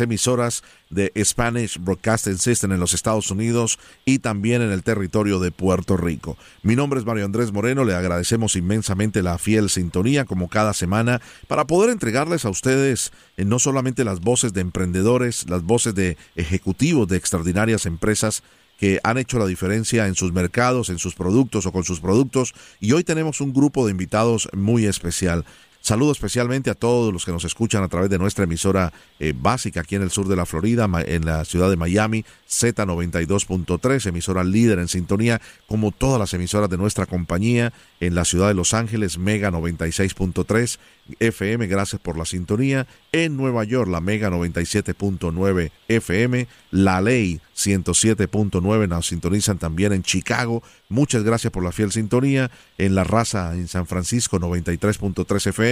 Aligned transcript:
emisoras 0.00 0.62
de 0.90 1.12
Spanish 1.24 1.78
Broadcasting 1.78 2.38
System 2.38 2.72
en 2.72 2.80
los 2.80 2.94
Estados 2.94 3.30
Unidos 3.30 3.78
y 4.04 4.18
también 4.18 4.62
en 4.62 4.70
el 4.70 4.82
territorio 4.82 5.38
de 5.40 5.50
Puerto 5.50 5.96
Rico. 5.96 6.36
Mi 6.62 6.76
nombre 6.76 7.00
es 7.00 7.06
Mario 7.06 7.24
Andrés 7.24 7.52
Moreno, 7.52 7.84
le 7.84 7.94
agradecemos 7.94 8.56
inmensamente 8.56 9.22
la 9.22 9.38
fiel 9.38 9.70
sintonía 9.70 10.24
como 10.24 10.48
cada 10.48 10.74
semana 10.74 11.20
para 11.48 11.66
poder 11.66 11.90
entregarles 11.90 12.44
a 12.44 12.50
ustedes 12.50 13.12
eh, 13.36 13.44
no 13.44 13.58
solamente 13.58 14.04
las 14.04 14.20
voces 14.20 14.52
de 14.52 14.60
emprendedores, 14.60 15.48
las 15.48 15.62
voces 15.62 15.94
de 15.94 16.16
ejecutivos 16.36 17.08
de 17.08 17.16
extraordinarias 17.16 17.86
empresas, 17.86 18.42
que 18.78 18.98
han 19.04 19.16
hecho 19.16 19.38
la 19.38 19.46
diferencia 19.46 20.08
en 20.08 20.16
sus 20.16 20.32
mercados, 20.32 20.88
en 20.88 20.98
sus 20.98 21.14
productos 21.14 21.66
o 21.66 21.72
con 21.72 21.84
sus 21.84 22.00
productos. 22.00 22.52
Y 22.80 22.90
hoy 22.92 23.04
tenemos 23.04 23.40
un 23.40 23.52
grupo 23.52 23.84
de 23.86 23.92
invitados 23.92 24.48
muy 24.54 24.86
especial. 24.86 25.44
Saludo 25.82 26.12
especialmente 26.12 26.70
a 26.70 26.76
todos 26.76 27.12
los 27.12 27.24
que 27.24 27.32
nos 27.32 27.44
escuchan 27.44 27.82
a 27.82 27.88
través 27.88 28.08
de 28.08 28.16
nuestra 28.16 28.44
emisora 28.44 28.92
eh, 29.18 29.34
básica 29.36 29.80
aquí 29.80 29.96
en 29.96 30.02
el 30.02 30.12
sur 30.12 30.28
de 30.28 30.36
la 30.36 30.46
Florida, 30.46 30.88
en 31.06 31.26
la 31.26 31.44
ciudad 31.44 31.68
de 31.70 31.76
Miami, 31.76 32.24
Z92.3, 32.48 34.06
emisora 34.06 34.44
líder 34.44 34.78
en 34.78 34.86
sintonía, 34.86 35.40
como 35.66 35.90
todas 35.90 36.20
las 36.20 36.34
emisoras 36.34 36.70
de 36.70 36.76
nuestra 36.76 37.06
compañía, 37.06 37.72
en 37.98 38.14
la 38.14 38.24
ciudad 38.24 38.46
de 38.46 38.54
Los 38.54 38.74
Ángeles, 38.74 39.18
Mega 39.18 39.50
96.3, 39.50 40.78
FM, 41.18 41.66
gracias 41.66 42.00
por 42.00 42.16
la 42.16 42.26
sintonía. 42.26 42.86
En 43.10 43.36
Nueva 43.36 43.64
York, 43.64 43.90
la 43.90 44.00
Mega 44.00 44.30
97.9 44.30 45.72
FM, 45.88 46.46
La 46.70 47.00
Ley 47.00 47.40
107.9 47.56 48.88
nos 48.88 49.06
sintonizan 49.08 49.58
también 49.58 49.92
en 49.92 50.02
Chicago. 50.02 50.62
Muchas 50.88 51.22
gracias 51.22 51.52
por 51.52 51.62
la 51.62 51.72
fiel 51.72 51.92
sintonía. 51.92 52.50
En 52.78 52.94
La 52.94 53.04
Raza, 53.04 53.54
en 53.54 53.68
San 53.68 53.86
Francisco, 53.86 54.38
93.3 54.38 55.48
FM. 55.48 55.71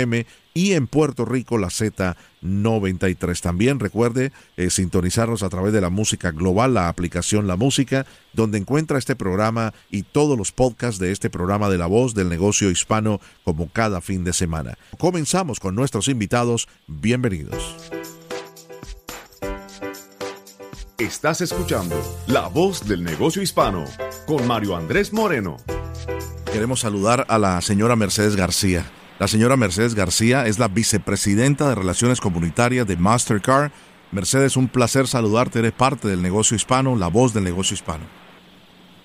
Y 0.52 0.72
en 0.72 0.86
Puerto 0.86 1.24
Rico, 1.24 1.58
la 1.58 1.68
Z93. 1.68 3.40
También 3.40 3.78
recuerde 3.78 4.32
eh, 4.56 4.70
sintonizarnos 4.70 5.42
a 5.42 5.48
través 5.48 5.72
de 5.72 5.80
la 5.80 5.90
música 5.90 6.32
global, 6.32 6.74
la 6.74 6.88
aplicación 6.88 7.46
La 7.46 7.56
Música, 7.56 8.04
donde 8.32 8.58
encuentra 8.58 8.98
este 8.98 9.14
programa 9.14 9.72
y 9.90 10.02
todos 10.02 10.36
los 10.36 10.50
podcasts 10.52 10.98
de 10.98 11.12
este 11.12 11.30
programa 11.30 11.68
de 11.68 11.78
La 11.78 11.86
Voz 11.86 12.14
del 12.14 12.28
Negocio 12.28 12.70
Hispano, 12.70 13.20
como 13.44 13.68
cada 13.68 14.00
fin 14.00 14.24
de 14.24 14.32
semana. 14.32 14.76
Comenzamos 14.98 15.60
con 15.60 15.74
nuestros 15.74 16.08
invitados. 16.08 16.68
Bienvenidos. 16.88 17.76
Estás 20.98 21.40
escuchando 21.40 21.96
La 22.26 22.48
Voz 22.48 22.86
del 22.86 23.02
Negocio 23.02 23.40
Hispano 23.40 23.86
con 24.26 24.46
Mario 24.46 24.76
Andrés 24.76 25.14
Moreno. 25.14 25.56
Queremos 26.52 26.80
saludar 26.80 27.24
a 27.28 27.38
la 27.38 27.60
señora 27.62 27.96
Mercedes 27.96 28.36
García. 28.36 28.84
La 29.20 29.28
señora 29.28 29.54
Mercedes 29.58 29.94
García 29.94 30.46
es 30.46 30.58
la 30.58 30.68
vicepresidenta 30.68 31.68
de 31.68 31.74
Relaciones 31.74 32.22
Comunitarias 32.22 32.86
de 32.86 32.96
Mastercard. 32.96 33.70
Mercedes, 34.12 34.56
un 34.56 34.66
placer 34.66 35.06
saludarte. 35.06 35.58
Eres 35.58 35.72
parte 35.72 36.08
del 36.08 36.22
negocio 36.22 36.54
hispano, 36.54 36.96
la 36.96 37.08
voz 37.08 37.34
del 37.34 37.44
negocio 37.44 37.74
hispano. 37.74 38.04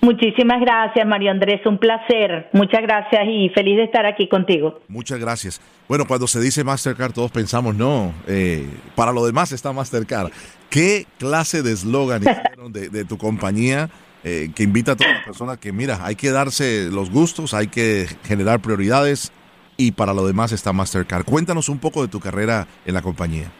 Muchísimas 0.00 0.58
gracias, 0.62 1.06
Mario 1.06 1.32
Andrés. 1.32 1.60
Un 1.66 1.76
placer. 1.76 2.48
Muchas 2.54 2.80
gracias 2.80 3.24
y 3.28 3.50
feliz 3.50 3.76
de 3.76 3.84
estar 3.84 4.06
aquí 4.06 4.26
contigo. 4.26 4.80
Muchas 4.88 5.18
gracias. 5.18 5.60
Bueno, 5.86 6.06
cuando 6.06 6.26
se 6.26 6.40
dice 6.40 6.64
Mastercard, 6.64 7.12
todos 7.12 7.30
pensamos, 7.30 7.74
no, 7.74 8.14
eh, 8.26 8.66
para 8.94 9.12
lo 9.12 9.26
demás 9.26 9.52
está 9.52 9.74
Mastercard. 9.74 10.32
¿Qué 10.70 11.04
clase 11.18 11.62
de 11.62 11.72
eslogan 11.72 12.22
hicieron 12.22 12.72
de, 12.72 13.04
tu 13.04 13.18
compañía 13.18 13.90
eh, 14.24 14.50
que 14.54 14.62
invita 14.62 14.92
a 14.92 14.96
todas 14.96 15.12
las 15.12 15.24
personas 15.26 15.58
que, 15.58 15.72
mira, 15.72 15.98
hay 16.02 16.16
que 16.16 16.30
darse 16.30 16.88
los 16.90 17.10
gustos, 17.10 17.52
hay 17.52 17.66
que 17.66 18.06
generar 18.24 18.60
prioridades 18.60 19.30
y 19.76 19.92
para 19.92 20.14
lo 20.14 20.26
demás 20.26 20.52
está 20.52 20.72
Mastercard? 20.72 21.24
Cuéntanos 21.24 21.68
un 21.68 21.78
poco 21.78 22.02
de 22.02 22.08
tu 22.08 22.20
carrera 22.20 22.66
en 22.84 22.94
la 22.94 23.02
compañía. 23.02 23.50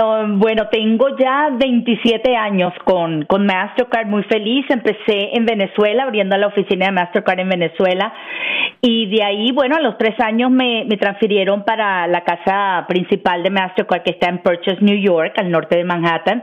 Um, 0.00 0.38
bueno, 0.38 0.68
tengo 0.70 1.16
ya 1.18 1.50
27 1.52 2.34
años 2.36 2.72
con, 2.84 3.24
con 3.24 3.44
Mastercard, 3.44 4.06
muy 4.06 4.22
feliz. 4.24 4.64
Empecé 4.68 5.36
en 5.36 5.44
Venezuela, 5.44 6.04
abriendo 6.04 6.36
la 6.36 6.46
oficina 6.46 6.86
de 6.86 6.92
Mastercard 6.92 7.40
en 7.40 7.48
Venezuela. 7.48 8.12
Y 8.82 9.06
de 9.14 9.22
ahí, 9.22 9.52
bueno, 9.52 9.76
a 9.76 9.80
los 9.80 9.98
tres 9.98 10.18
años 10.20 10.50
me, 10.50 10.86
me 10.86 10.96
transfirieron 10.96 11.64
para 11.64 12.06
la 12.06 12.24
casa 12.24 12.86
principal 12.88 13.42
de 13.42 13.50
Mastercard, 13.50 14.02
que 14.02 14.12
está 14.12 14.30
en 14.30 14.38
Purchase, 14.38 14.78
New 14.80 14.98
York, 14.98 15.34
al 15.36 15.50
norte 15.50 15.76
de 15.76 15.84
Manhattan. 15.84 16.42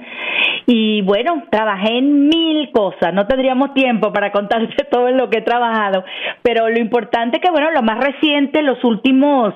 Y 0.68 1.02
bueno, 1.02 1.46
trabajé 1.50 1.98
en 1.98 2.28
mil 2.28 2.70
cosas. 2.72 3.12
No 3.14 3.26
tendríamos 3.26 3.74
tiempo 3.74 4.14
para 4.14 4.32
contarte 4.32 4.84
todo 4.92 5.10
lo 5.10 5.30
que 5.30 5.40
he 5.40 5.42
trabajado. 5.42 6.04
Pero 6.44 6.70
lo 6.70 6.80
importante 6.80 7.40
que, 7.40 7.50
bueno, 7.50 7.72
lo 7.72 7.82
más 7.82 8.04
reciente, 8.04 8.62
los 8.62 8.84
últimos 8.84 9.56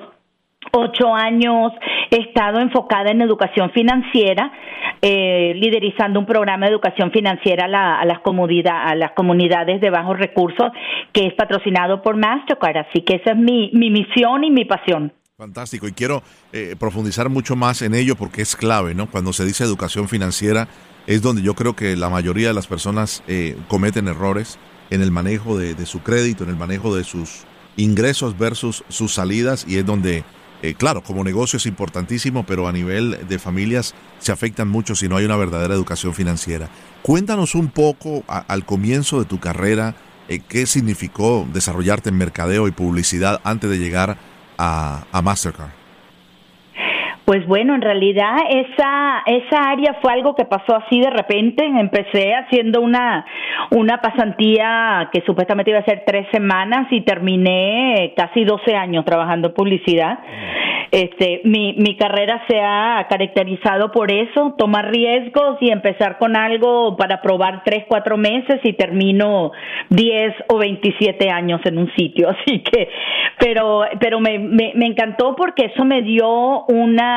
ocho 0.70 1.14
años 1.14 1.72
he 2.10 2.20
estado 2.20 2.60
enfocada 2.60 3.10
en 3.10 3.20
educación 3.20 3.70
financiera, 3.72 4.52
eh, 5.00 5.52
liderizando 5.56 6.20
un 6.20 6.26
programa 6.26 6.66
de 6.66 6.72
educación 6.72 7.10
financiera 7.10 7.64
a, 7.64 7.68
las 7.68 8.18
a 8.24 8.94
las 8.94 9.10
comunidades 9.12 9.80
de 9.80 9.90
bajos 9.90 10.18
recursos 10.18 10.70
que 11.12 11.26
es 11.26 11.34
patrocinado 11.34 12.02
por 12.02 12.16
Mastercard. 12.16 12.76
Así 12.88 13.02
que 13.02 13.16
esa 13.16 13.32
es 13.32 13.36
mi, 13.36 13.70
mi 13.74 13.90
misión 13.90 14.44
y 14.44 14.50
mi 14.50 14.64
pasión. 14.64 15.12
Fantástico. 15.36 15.88
Y 15.88 15.92
quiero 15.92 16.22
eh, 16.52 16.76
profundizar 16.78 17.28
mucho 17.28 17.56
más 17.56 17.82
en 17.82 17.94
ello 17.94 18.14
porque 18.14 18.42
es 18.42 18.54
clave, 18.54 18.94
¿no? 18.94 19.10
Cuando 19.10 19.32
se 19.32 19.44
dice 19.44 19.64
educación 19.64 20.08
financiera 20.08 20.68
es 21.06 21.20
donde 21.20 21.42
yo 21.42 21.54
creo 21.54 21.74
que 21.74 21.96
la 21.96 22.08
mayoría 22.08 22.48
de 22.48 22.54
las 22.54 22.68
personas 22.68 23.24
eh, 23.26 23.56
cometen 23.66 24.06
errores 24.06 24.60
en 24.90 25.02
el 25.02 25.10
manejo 25.10 25.58
de, 25.58 25.74
de 25.74 25.86
su 25.86 26.00
crédito, 26.02 26.44
en 26.44 26.50
el 26.50 26.56
manejo 26.56 26.94
de 26.94 27.02
sus 27.02 27.44
ingresos 27.76 28.38
versus 28.38 28.84
sus 28.88 29.14
salidas 29.14 29.66
y 29.66 29.78
es 29.78 29.86
donde 29.86 30.24
eh, 30.62 30.74
claro, 30.74 31.02
como 31.02 31.24
negocio 31.24 31.56
es 31.56 31.66
importantísimo, 31.66 32.46
pero 32.46 32.68
a 32.68 32.72
nivel 32.72 33.26
de 33.28 33.38
familias 33.40 33.94
se 34.20 34.30
afectan 34.30 34.68
mucho 34.68 34.94
si 34.94 35.08
no 35.08 35.16
hay 35.16 35.24
una 35.24 35.36
verdadera 35.36 35.74
educación 35.74 36.14
financiera. 36.14 36.68
Cuéntanos 37.02 37.56
un 37.56 37.68
poco 37.68 38.22
al 38.28 38.64
comienzo 38.64 39.18
de 39.18 39.24
tu 39.26 39.40
carrera 39.40 39.96
eh, 40.28 40.40
qué 40.48 40.66
significó 40.66 41.46
desarrollarte 41.52 42.10
en 42.10 42.16
mercadeo 42.16 42.68
y 42.68 42.70
publicidad 42.70 43.40
antes 43.42 43.70
de 43.70 43.78
llegar 43.78 44.18
a, 44.56 45.04
a 45.10 45.20
Mastercard. 45.20 45.81
Pues 47.24 47.46
bueno, 47.46 47.74
en 47.74 47.82
realidad 47.82 48.36
esa 48.50 49.22
esa 49.26 49.70
área 49.70 49.98
fue 50.02 50.12
algo 50.12 50.34
que 50.34 50.44
pasó 50.44 50.74
así 50.76 51.00
de 51.00 51.10
repente. 51.10 51.64
Empecé 51.64 52.34
haciendo 52.34 52.80
una 52.80 53.24
una 53.70 53.98
pasantía 54.00 55.08
que 55.12 55.22
supuestamente 55.24 55.70
iba 55.70 55.80
a 55.80 55.84
ser 55.84 56.02
tres 56.04 56.26
semanas 56.32 56.88
y 56.90 57.02
terminé 57.02 58.12
casi 58.16 58.44
12 58.44 58.74
años 58.74 59.04
trabajando 59.04 59.48
en 59.48 59.54
publicidad. 59.54 60.18
Este, 60.92 61.40
mi, 61.44 61.72
mi 61.78 61.96
carrera 61.96 62.44
se 62.46 62.60
ha 62.60 63.06
caracterizado 63.08 63.90
por 63.92 64.12
eso, 64.12 64.54
tomar 64.58 64.90
riesgos 64.90 65.56
y 65.62 65.70
empezar 65.70 66.18
con 66.18 66.36
algo 66.36 66.98
para 66.98 67.22
probar 67.22 67.62
tres, 67.64 67.84
cuatro 67.88 68.18
meses 68.18 68.60
y 68.62 68.74
termino 68.74 69.52
10 69.88 70.34
o 70.48 70.58
27 70.58 71.30
años 71.30 71.62
en 71.64 71.78
un 71.78 71.90
sitio. 71.94 72.28
Así 72.42 72.62
que, 72.62 72.90
pero, 73.38 73.84
pero 74.00 74.20
me, 74.20 74.38
me, 74.38 74.72
me 74.74 74.84
encantó 74.84 75.34
porque 75.34 75.70
eso 75.74 75.82
me 75.86 76.02
dio 76.02 76.66
una, 76.66 77.11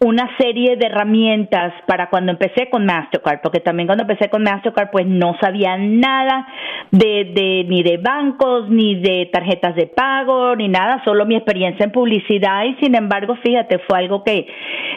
una 0.00 0.30
serie 0.38 0.76
de 0.76 0.86
herramientas 0.86 1.72
para 1.86 2.08
cuando 2.08 2.30
empecé 2.32 2.70
con 2.70 2.86
Mastercard, 2.86 3.40
porque 3.42 3.60
también 3.60 3.88
cuando 3.88 4.04
empecé 4.04 4.30
con 4.30 4.42
Mastercard 4.44 4.90
pues 4.90 5.06
no 5.06 5.36
sabía 5.40 5.76
nada 5.76 6.46
de, 6.90 7.32
de 7.34 7.64
ni 7.68 7.82
de 7.82 7.96
bancos, 7.96 8.68
ni 8.70 8.94
de 8.96 9.28
tarjetas 9.32 9.74
de 9.74 9.86
pago, 9.86 10.54
ni 10.54 10.68
nada, 10.68 11.02
solo 11.04 11.26
mi 11.26 11.34
experiencia 11.34 11.84
en 11.84 11.92
publicidad. 11.92 12.64
Y 12.64 12.76
sin 12.76 12.94
embargo, 12.94 13.36
fíjate, 13.42 13.80
fue 13.88 13.98
algo 13.98 14.22
que, 14.22 14.46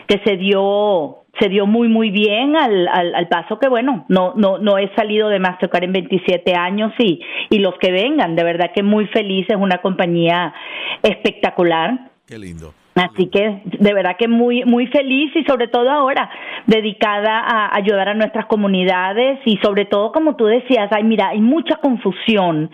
que 0.08 0.22
se 0.24 0.38
dio 0.38 1.18
se 1.40 1.48
dio 1.48 1.66
muy 1.66 1.88
muy 1.88 2.12
bien 2.12 2.58
al, 2.58 2.90
al, 2.90 3.28
paso 3.30 3.58
que 3.58 3.70
bueno 3.70 4.06
no 4.10 4.34
no 4.36 4.58
no 4.58 4.78
he 4.78 4.94
salido 4.96 5.30
de 5.30 5.40
Mastercard 5.40 5.86
en 5.86 5.94
27 5.94 6.54
años 6.56 6.92
y 7.00 7.22
y 7.50 7.60
los 7.60 7.74
que 7.80 7.92
vengan. 7.92 8.36
De 8.36 8.44
verdad 8.44 8.72
que 8.76 8.84
muy 8.84 9.08
feliz 9.08 9.48
es 9.50 9.56
una 9.56 9.78
compañía 9.78 10.54
espectacular. 11.02 12.12
Qué 12.28 12.38
lindo 12.38 12.74
Así 12.96 13.28
que 13.28 13.62
de 13.64 13.94
verdad 13.94 14.18
que 14.20 14.28
muy 14.28 14.66
muy 14.66 14.88
feliz 14.88 15.32
y 15.36 15.44
sobre 15.46 15.70
todo 15.70 15.90
ahora 15.90 16.30
dedicada 16.68 17.40
a 17.40 17.76
ayudar 17.76 18.10
a 18.10 18.14
nuestras 18.14 18.48
comunidades 18.48 19.40
y 19.46 19.58
sobre 19.64 19.86
todo 19.86 20.12
como 20.12 20.36
tú 20.36 20.46
decías, 20.46 20.92
hay 20.92 21.04
mira, 21.04 21.30
hay 21.30 21.40
mucha 21.40 21.78
confusión 21.78 22.70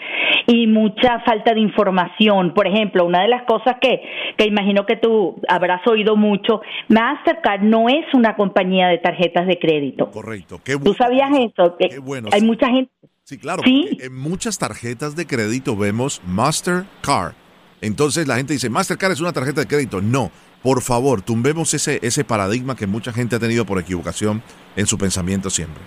y 0.47 0.65
mucha 0.65 1.19
falta 1.19 1.53
de 1.53 1.59
información. 1.59 2.53
Por 2.55 2.65
ejemplo, 2.65 3.05
una 3.05 3.21
de 3.21 3.27
las 3.27 3.43
cosas 3.43 3.75
que 3.79 4.01
que 4.37 4.45
imagino 4.45 4.85
que 4.87 4.95
tú 4.95 5.39
habrás 5.47 5.85
oído 5.87 6.15
mucho, 6.15 6.61
Mastercard 6.87 7.61
no 7.61 7.87
es 7.87 8.05
una 8.13 8.35
compañía 8.35 8.87
de 8.87 8.97
tarjetas 8.97 9.45
de 9.45 9.59
crédito. 9.59 10.09
Correcto. 10.09 10.59
¿Tú 10.83 10.93
sabías 10.93 11.29
eso? 11.37 11.75
Qué 11.77 11.99
bueno. 11.99 12.29
Hay 12.33 12.41
mucha 12.41 12.67
gente 12.67 12.91
Sí, 13.23 13.37
claro. 13.37 13.61
En 13.65 14.15
muchas 14.15 14.57
tarjetas 14.57 15.17
de 15.17 15.27
crédito 15.27 15.75
vemos 15.75 16.21
Mastercard 16.25 17.35
entonces 17.81 18.27
la 18.27 18.37
gente 18.37 18.53
dice, 18.53 18.69
Mastercard 18.69 19.11
es 19.11 19.21
una 19.21 19.33
tarjeta 19.33 19.61
de 19.61 19.67
crédito. 19.67 20.01
No, 20.01 20.31
por 20.63 20.81
favor, 20.81 21.21
tumbemos 21.21 21.73
ese, 21.73 21.99
ese 22.01 22.23
paradigma 22.23 22.75
que 22.75 22.87
mucha 22.87 23.13
gente 23.13 23.35
ha 23.35 23.39
tenido 23.39 23.65
por 23.65 23.79
equivocación 23.79 24.41
en 24.75 24.87
su 24.87 24.97
pensamiento 24.97 25.49
siempre. 25.49 25.83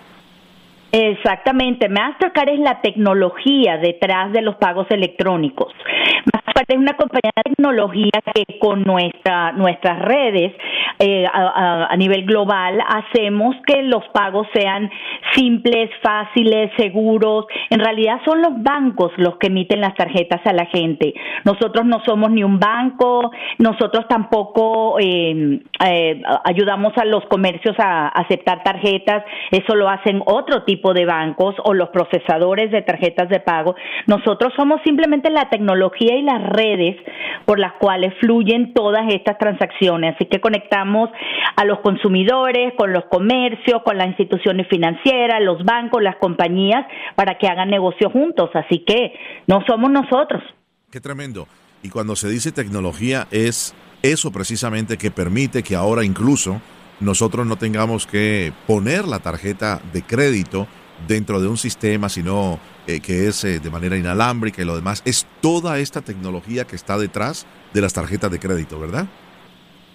Exactamente, 0.92 1.88
Mastercard 1.88 2.48
es 2.48 2.58
la 2.58 2.80
tecnología 2.80 3.78
detrás 3.78 4.32
de 4.32 4.42
los 4.42 4.56
pagos 4.56 4.88
electrónicos. 4.90 5.72
Es 6.70 6.76
una 6.76 6.92
compañía 6.92 7.32
de 7.34 7.50
tecnología 7.50 8.10
que 8.32 8.58
con 8.58 8.82
nuestra, 8.84 9.52
nuestras 9.52 9.98
redes 10.02 10.52
eh, 11.00 11.24
a, 11.32 11.96
nivel 11.96 12.24
global 12.24 12.78
hacemos 12.86 13.56
que 13.66 13.82
los 13.82 14.06
pagos 14.12 14.46
sean 14.52 14.90
simples, 15.34 15.90
fáciles, 16.02 16.70
seguros. 16.76 17.46
En 17.70 17.80
realidad 17.80 18.20
son 18.24 18.42
los 18.42 18.62
bancos 18.62 19.10
los 19.16 19.36
que 19.38 19.46
emiten 19.48 19.80
las 19.80 19.94
tarjetas 19.94 20.40
a 20.44 20.52
la 20.52 20.66
gente. 20.66 21.14
Nosotros 21.44 21.86
no 21.86 22.04
somos 22.04 22.30
ni 22.30 22.44
un 22.44 22.58
banco, 22.58 23.30
nosotros 23.58 24.06
tampoco 24.08 24.98
eh, 25.00 25.60
eh, 25.84 26.22
ayudamos 26.44 26.92
a 26.98 27.04
los 27.04 27.24
comercios 27.26 27.74
a 27.78 28.08
aceptar 28.08 28.62
tarjetas, 28.62 29.24
eso 29.50 29.74
lo 29.74 29.88
hacen 29.88 30.22
otro 30.26 30.64
tipo 30.64 30.92
de 30.92 31.06
bancos 31.06 31.54
o 31.64 31.74
los 31.74 31.88
procesadores 31.88 32.70
de 32.70 32.82
tarjetas 32.82 33.28
de 33.28 33.40
pago. 33.40 33.74
Nosotros 34.06 34.52
somos 34.56 34.80
simplemente 34.84 35.30
la 35.30 35.48
tecnología 35.48 36.16
y 36.16 36.22
las 36.22 36.39
redes 36.48 36.96
por 37.44 37.58
las 37.58 37.72
cuales 37.74 38.12
fluyen 38.20 38.74
todas 38.74 39.02
estas 39.12 39.38
transacciones. 39.38 40.14
Así 40.14 40.26
que 40.26 40.40
conectamos 40.40 41.10
a 41.56 41.64
los 41.64 41.80
consumidores, 41.80 42.74
con 42.76 42.92
los 42.92 43.04
comercios, 43.06 43.82
con 43.84 43.98
las 43.98 44.08
instituciones 44.08 44.68
financieras, 44.68 45.42
los 45.42 45.64
bancos, 45.64 46.02
las 46.02 46.16
compañías, 46.16 46.86
para 47.16 47.38
que 47.38 47.48
hagan 47.48 47.70
negocio 47.70 48.10
juntos. 48.10 48.50
Así 48.54 48.84
que 48.86 49.12
no 49.46 49.64
somos 49.66 49.90
nosotros. 49.90 50.42
Qué 50.90 51.00
tremendo. 51.00 51.46
Y 51.82 51.88
cuando 51.88 52.16
se 52.16 52.28
dice 52.28 52.52
tecnología 52.52 53.26
es 53.30 53.74
eso 54.02 54.30
precisamente 54.30 54.96
que 54.96 55.10
permite 55.10 55.62
que 55.62 55.74
ahora 55.74 56.04
incluso 56.04 56.60
nosotros 57.00 57.46
no 57.46 57.56
tengamos 57.56 58.06
que 58.06 58.52
poner 58.66 59.06
la 59.06 59.20
tarjeta 59.20 59.80
de 59.92 60.02
crédito 60.02 60.66
dentro 61.06 61.40
de 61.40 61.48
un 61.48 61.56
sistema, 61.56 62.08
sino 62.08 62.58
eh, 62.86 63.00
que 63.00 63.28
es 63.28 63.44
eh, 63.44 63.60
de 63.60 63.70
manera 63.70 63.96
inalámbrica 63.96 64.62
y 64.62 64.64
lo 64.64 64.76
demás. 64.76 65.02
Es 65.04 65.26
toda 65.40 65.78
esta 65.78 66.00
tecnología 66.02 66.66
que 66.66 66.76
está 66.76 66.98
detrás 66.98 67.46
de 67.72 67.80
las 67.80 67.92
tarjetas 67.92 68.30
de 68.30 68.38
crédito, 68.38 68.78
¿verdad? 68.78 69.06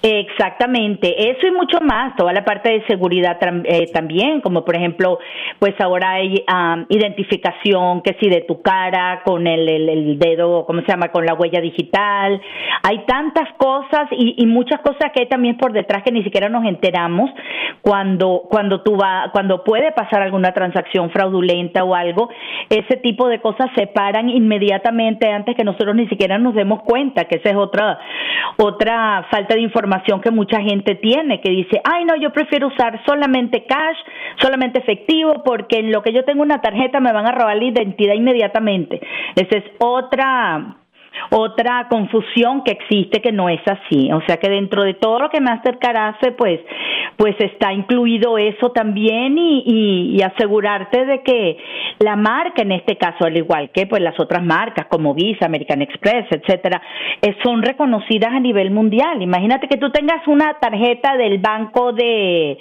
Exactamente, 0.07 1.31
eso 1.31 1.47
y 1.47 1.51
mucho 1.51 1.79
más, 1.81 2.15
toda 2.15 2.31
la 2.31 2.45
parte 2.45 2.69
de 2.69 2.85
seguridad 2.85 3.39
eh, 3.63 3.87
también, 3.91 4.39
como 4.39 4.63
por 4.63 4.75
ejemplo, 4.75 5.17
pues 5.57 5.73
ahora 5.79 6.11
hay 6.11 6.45
identificación, 6.89 8.03
que 8.03 8.15
si 8.19 8.29
de 8.29 8.41
tu 8.41 8.61
cara, 8.61 9.23
con 9.25 9.47
el, 9.47 9.67
el, 9.67 10.19
dedo, 10.19 10.67
¿cómo 10.67 10.81
se 10.81 10.89
llama?, 10.89 11.07
con 11.07 11.25
la 11.25 11.33
huella 11.33 11.59
digital, 11.59 12.39
hay 12.83 12.99
tantas 13.07 13.51
cosas 13.57 14.07
y, 14.11 14.35
y, 14.37 14.45
muchas 14.45 14.79
cosas 14.81 15.11
que 15.11 15.21
hay 15.21 15.27
también 15.27 15.57
por 15.57 15.73
detrás 15.73 16.03
que 16.03 16.11
ni 16.11 16.23
siquiera 16.23 16.49
nos 16.49 16.65
enteramos 16.65 17.31
cuando, 17.81 18.43
cuando 18.47 18.83
tú 18.83 18.95
va, 18.97 19.31
cuando 19.33 19.63
puede 19.63 19.91
pasar 19.91 20.21
alguna 20.21 20.51
transacción 20.51 21.09
fraudulenta 21.09 21.83
o 21.83 21.95
algo, 21.95 22.29
ese 22.69 22.97
tipo 22.97 23.27
de 23.27 23.41
cosas 23.41 23.71
se 23.75 23.87
paran 23.87 24.29
inmediatamente 24.29 25.31
antes 25.31 25.55
que 25.55 25.63
nosotros 25.63 25.95
ni 25.95 26.07
siquiera 26.09 26.37
nos 26.37 26.53
demos 26.53 26.83
cuenta, 26.83 27.23
que 27.25 27.37
esa 27.37 27.49
es 27.49 27.55
otra, 27.55 27.97
otra 28.57 29.25
falta 29.31 29.55
de 29.55 29.61
información 29.61 29.94
que 30.21 30.31
mucha 30.31 30.61
gente 30.61 30.95
tiene, 30.95 31.41
que 31.41 31.49
dice, 31.49 31.81
ay 31.83 32.05
no, 32.05 32.15
yo 32.15 32.31
prefiero 32.31 32.67
usar 32.67 33.01
solamente 33.05 33.65
cash, 33.65 33.97
solamente 34.41 34.79
efectivo, 34.79 35.43
porque 35.43 35.79
en 35.79 35.91
lo 35.91 36.01
que 36.01 36.13
yo 36.13 36.23
tengo 36.23 36.41
una 36.41 36.61
tarjeta 36.61 36.99
me 36.99 37.11
van 37.11 37.27
a 37.27 37.31
robar 37.31 37.57
la 37.57 37.65
identidad 37.65 38.13
inmediatamente. 38.13 38.99
Esa 39.35 39.57
es 39.57 39.63
otra 39.79 40.77
otra 41.31 41.87
confusión 41.89 42.63
que 42.63 42.71
existe 42.71 43.21
que 43.21 43.31
no 43.31 43.49
es 43.49 43.61
así. 43.65 44.11
O 44.11 44.21
sea 44.27 44.37
que 44.37 44.49
dentro 44.49 44.83
de 44.83 44.95
todo 44.95 45.19
lo 45.19 45.29
que 45.29 45.41
Mastercard 45.41 45.95
hace, 45.97 46.31
pues, 46.33 46.59
pues 47.17 47.35
está 47.39 47.71
incluido 47.71 48.37
eso 48.37 48.71
también 48.71 49.37
y, 49.37 50.15
y, 50.15 50.21
asegurarte 50.21 51.05
de 51.05 51.21
que 51.23 51.57
la 51.99 52.15
marca 52.15 52.61
en 52.61 52.73
este 52.73 52.97
caso, 52.97 53.25
al 53.25 53.37
igual 53.37 53.69
que 53.71 53.87
pues 53.87 54.01
las 54.01 54.19
otras 54.19 54.43
marcas 54.43 54.87
como 54.87 55.13
Visa, 55.13 55.45
American 55.45 55.81
Express, 55.81 56.25
etcétera, 56.31 56.81
eh, 57.21 57.35
son 57.43 57.61
reconocidas 57.61 58.31
a 58.33 58.39
nivel 58.39 58.71
mundial. 58.71 59.21
Imagínate 59.21 59.67
que 59.67 59.77
tú 59.77 59.89
tengas 59.91 60.27
una 60.27 60.55
tarjeta 60.55 61.15
del 61.15 61.39
banco 61.39 61.93
de, 61.93 62.57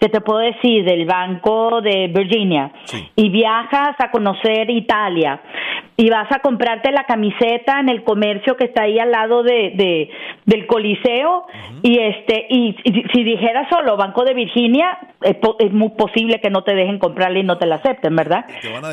¿qué 0.00 0.08
te 0.08 0.20
puedo 0.20 0.40
decir? 0.40 0.84
Del 0.84 1.06
banco 1.06 1.80
de 1.80 2.08
Virginia 2.08 2.72
y 3.16 3.28
viajas 3.30 3.96
a 3.98 4.10
conocer 4.10 4.68
Italia 4.70 5.40
y 5.96 6.10
vas 6.10 6.30
a 6.32 6.40
comprarte 6.40 6.90
la 6.90 7.04
camiseta 7.04 7.78
en 7.80 7.88
el 7.88 8.02
comercio 8.02 8.56
que 8.56 8.64
está 8.64 8.82
ahí 8.82 8.98
al 8.98 9.12
lado 9.12 9.42
de, 9.42 10.10
del 10.44 10.66
Coliseo 10.66 11.46
y 11.82 11.98
este 12.00 12.46
y, 12.50 12.76
si 13.12 13.22
dijera 13.22 13.68
solo 13.70 13.93
Banco 13.96 14.24
de 14.24 14.34
Virginia 14.34 14.98
es, 15.22 15.36
es, 15.58 15.72
muy 15.72 15.90
posible 15.90 16.40
que 16.40 16.50
no 16.50 16.62
te 16.62 16.74
dejen 16.74 16.98
comprarla 16.98 17.38
y 17.38 17.42
no 17.42 17.58
te 17.58 17.66
la 17.66 17.76
acepten, 17.76 18.14
¿verdad? 18.14 18.44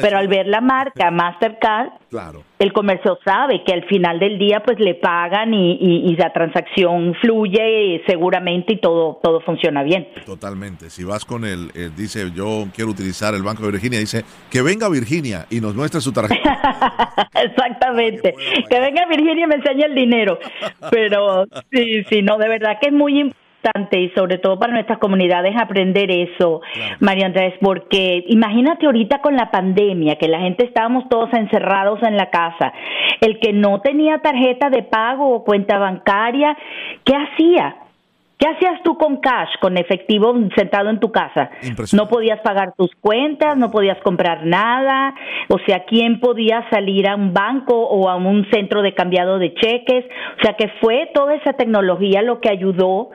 Pero 0.01 0.18
al 0.18 0.27
ver 0.27 0.48
la 0.48 0.62
marca 0.62 1.12
Mastercard, 1.12 1.89
claro 2.09 2.44
el 2.62 2.74
comercio 2.74 3.18
sabe 3.25 3.63
que 3.63 3.74
al 3.74 3.86
final 3.86 4.19
del 4.19 4.38
día 4.38 4.62
pues 4.63 4.80
le 4.80 4.94
pagan 4.94 5.51
y, 5.51 6.15
la 6.15 6.31
transacción 6.31 7.15
fluye 7.19 8.03
seguramente 8.06 8.74
y 8.74 8.77
todo 8.77 9.19
todo 9.24 9.42
funciona 9.42 9.81
bien. 9.81 10.07
Totalmente. 10.27 10.92
Si 10.92 11.03
vas 11.03 11.25
con 11.25 11.44
el, 11.44 11.71
dice 11.95 12.31
yo 12.36 12.68
quiero 12.75 12.92
utilizar 12.92 13.33
el 13.33 13.42
Banco 13.42 13.63
de 13.65 13.71
Virginia, 13.71 13.98
dice 13.98 14.24
que 14.51 14.62
venga 14.62 14.88
Virginia 14.89 15.48
y 15.50 15.59
nos 15.59 15.74
muestre 15.74 16.01
su 16.01 16.13
tarjeta. 16.13 17.30
Exactamente. 17.33 18.36
Que, 18.69 18.80
venga 18.80 19.07
Virginia 19.07 19.45
y 19.45 19.48
me 19.48 19.56
enseñe 19.56 19.86
el 19.86 19.95
dinero. 19.95 20.38
Pero 20.92 21.48
sí, 21.71 22.03
sí, 22.03 22.21
no, 22.21 22.38
de 22.38 22.48
verdad 22.48 22.77
que 22.80 22.89
es 22.89 22.94
muy 22.94 23.13
importante 23.13 23.40
y 23.92 24.10
sobre 24.16 24.40
todo 24.40 24.58
para 24.58 24.74
nuestras 24.74 24.98
comunidades 24.98 25.56
aprender 25.56 26.10
eso, 26.10 26.62
María 27.00 27.28
Andrés, 27.28 27.54
porque 27.62 28.24
imagínate 28.28 28.86
ahorita 28.86 29.19
con 29.22 29.36
la 29.36 29.52
pandemia, 29.52 30.16
que 30.16 30.28
la 30.28 30.40
gente 30.40 30.66
estábamos 30.66 31.08
todos 31.10 31.31
encerrados 31.34 32.02
en 32.02 32.18
la 32.18 32.30
casa, 32.30 32.74
el 33.22 33.40
que 33.40 33.54
no 33.54 33.81
tenía 33.81 34.19
tarjeta 34.19 34.69
de 34.69 34.84
pago 34.84 35.30
o 35.30 35.44
cuenta 35.44 35.78
bancaria, 35.78 36.58
¿qué 37.04 37.13
hacía? 37.16 37.75
¿Qué 38.41 38.47
hacías 38.47 38.81
tú 38.81 38.98
con 38.98 39.17
cash, 39.17 39.50
con 39.62 39.77
efectivo 39.77 40.33
sentado 40.55 40.89
en 40.89 41.00
tu 41.00 41.12
casa? 41.12 41.51
No 41.93 42.07
podías 42.07 42.39
pagar 42.39 42.74
tus 42.75 42.89
cuentas, 43.00 43.55
no 43.55 43.69
podías 43.69 44.00
comprar 44.00 44.48
nada. 44.48 45.13
O 45.48 45.60
sea, 45.67 45.83
¿quién 45.86 46.19
podía 46.19 46.67
salir 46.71 47.07
a 47.07 47.15
un 47.15 47.36
banco 47.36 47.75
o 47.75 48.10
a 48.10 48.15
un 48.15 48.50
centro 48.50 48.81
de 48.81 48.95
cambiado 48.95 49.38
de 49.38 49.53
cheques? 49.53 50.05
O 50.39 50.41
sea, 50.41 50.55
que 50.55 50.69
fue 50.81 51.12
toda 51.13 51.36
esa 51.36 51.53
tecnología 51.53 52.24
lo 52.24 52.41
que 52.41 52.50
ayudó 52.50 53.12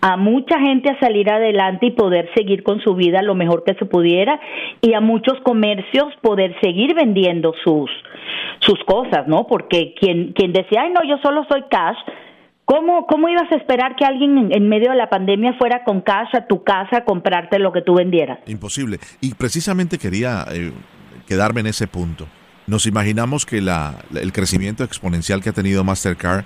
a 0.00 0.16
mucha 0.16 0.58
gente 0.58 0.88
a 0.88 0.98
salir 1.00 1.28
adelante 1.28 1.86
y 1.86 1.90
poder 1.90 2.30
seguir 2.34 2.62
con 2.62 2.80
su 2.80 2.94
vida 2.94 3.20
lo 3.20 3.34
mejor 3.34 3.64
que 3.64 3.74
se 3.74 3.84
pudiera 3.84 4.40
y 4.80 4.94
a 4.94 5.00
muchos 5.00 5.38
comercios 5.42 6.14
poder 6.22 6.56
seguir 6.62 6.94
vendiendo 6.94 7.52
sus 7.62 7.90
sus 8.60 8.82
cosas, 8.84 9.28
¿no? 9.28 9.46
Porque 9.46 9.92
quien 10.00 10.32
quien 10.32 10.54
decía, 10.54 10.82
"Ay, 10.84 10.92
no, 10.92 11.02
yo 11.06 11.18
solo 11.18 11.44
soy 11.50 11.62
cash", 11.68 11.98
¿Cómo, 12.64 13.06
¿Cómo 13.06 13.28
ibas 13.28 13.50
a 13.50 13.56
esperar 13.56 13.96
que 13.96 14.04
alguien 14.04 14.50
en, 14.52 14.68
medio 14.68 14.90
de 14.90 14.96
la 14.96 15.10
pandemia 15.10 15.54
fuera 15.58 15.82
con 15.84 16.00
cash 16.00 16.34
a 16.34 16.46
tu 16.46 16.62
casa 16.62 16.98
a 16.98 17.04
comprarte 17.04 17.58
lo 17.58 17.72
que 17.72 17.82
tú 17.82 17.94
vendieras? 17.94 18.38
Imposible. 18.46 18.98
Y 19.20 19.34
precisamente 19.34 19.98
quería 19.98 20.46
eh, 20.52 20.72
quedarme 21.26 21.60
en 21.60 21.66
ese 21.66 21.86
punto. 21.88 22.28
Nos 22.66 22.86
imaginamos 22.86 23.44
que 23.44 23.60
la, 23.60 23.96
el 24.14 24.32
crecimiento 24.32 24.84
exponencial 24.84 25.42
que 25.42 25.48
ha 25.48 25.52
tenido 25.52 25.82
Mastercard 25.82 26.44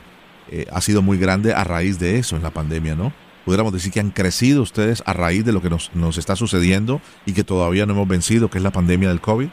eh, 0.51 0.67
ha 0.73 0.81
sido 0.81 1.03
muy 1.03 1.19
grande 1.19 1.53
a 1.53 1.65
raíz 1.65 1.99
de 1.99 2.19
eso 2.19 2.37
en 2.37 2.43
la 2.43 2.51
pandemia, 2.51 2.95
¿no? 2.95 3.13
Pudiéramos 3.45 3.73
decir 3.73 3.93
que 3.93 4.01
han 4.01 4.11
crecido 4.11 4.63
ustedes 4.63 5.03
a 5.07 5.13
raíz 5.13 5.45
de 5.45 5.53
lo 5.53 5.63
que 5.63 5.71
nos, 5.71 5.95
nos 5.95 6.19
está 6.19 6.35
sucediendo 6.35 7.01
y 7.27 7.33
que 7.33 7.45
todavía 7.45 7.87
no 7.87 7.93
hemos 7.93 8.09
vencido, 8.09 8.49
que 8.49 8.59
es 8.59 8.65
la 8.65 8.73
pandemia 8.73 9.09
del 9.09 9.21
COVID. 9.21 9.49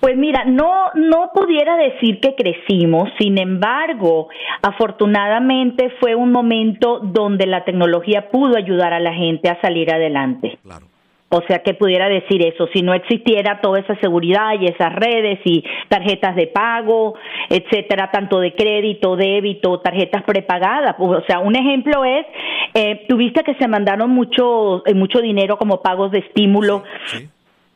Pues 0.00 0.16
mira, 0.16 0.44
no, 0.46 0.86
no 0.94 1.30
pudiera 1.34 1.76
decir 1.76 2.20
que 2.20 2.34
crecimos, 2.34 3.10
sin 3.18 3.38
embargo, 3.38 4.28
afortunadamente 4.62 5.90
fue 6.00 6.14
un 6.14 6.32
momento 6.32 7.00
donde 7.00 7.46
la 7.46 7.64
tecnología 7.64 8.30
pudo 8.30 8.56
ayudar 8.56 8.94
a 8.94 9.00
la 9.00 9.12
gente 9.12 9.50
a 9.50 9.60
salir 9.60 9.92
adelante. 9.92 10.58
Claro. 10.62 10.86
O 11.32 11.42
sea, 11.46 11.62
que 11.62 11.74
pudiera 11.74 12.08
decir 12.08 12.44
eso, 12.44 12.66
si 12.72 12.82
no 12.82 12.92
existiera 12.92 13.60
toda 13.60 13.78
esa 13.78 13.94
seguridad 14.00 14.54
y 14.60 14.66
esas 14.66 14.92
redes 14.92 15.38
y 15.44 15.62
tarjetas 15.88 16.34
de 16.34 16.48
pago, 16.48 17.14
etcétera, 17.48 18.10
tanto 18.10 18.40
de 18.40 18.52
crédito, 18.52 19.14
débito, 19.14 19.78
tarjetas 19.78 20.24
prepagadas. 20.24 20.96
Pues, 20.98 21.22
o 21.22 21.26
sea, 21.26 21.38
un 21.38 21.54
ejemplo 21.54 22.04
es, 22.04 22.26
eh, 22.74 23.06
tuviste 23.08 23.44
que 23.44 23.54
se 23.54 23.68
mandaron 23.68 24.10
mucho, 24.10 24.84
eh, 24.86 24.94
mucho 24.94 25.20
dinero 25.20 25.56
como 25.56 25.82
pagos 25.82 26.10
de 26.10 26.18
estímulo 26.18 26.82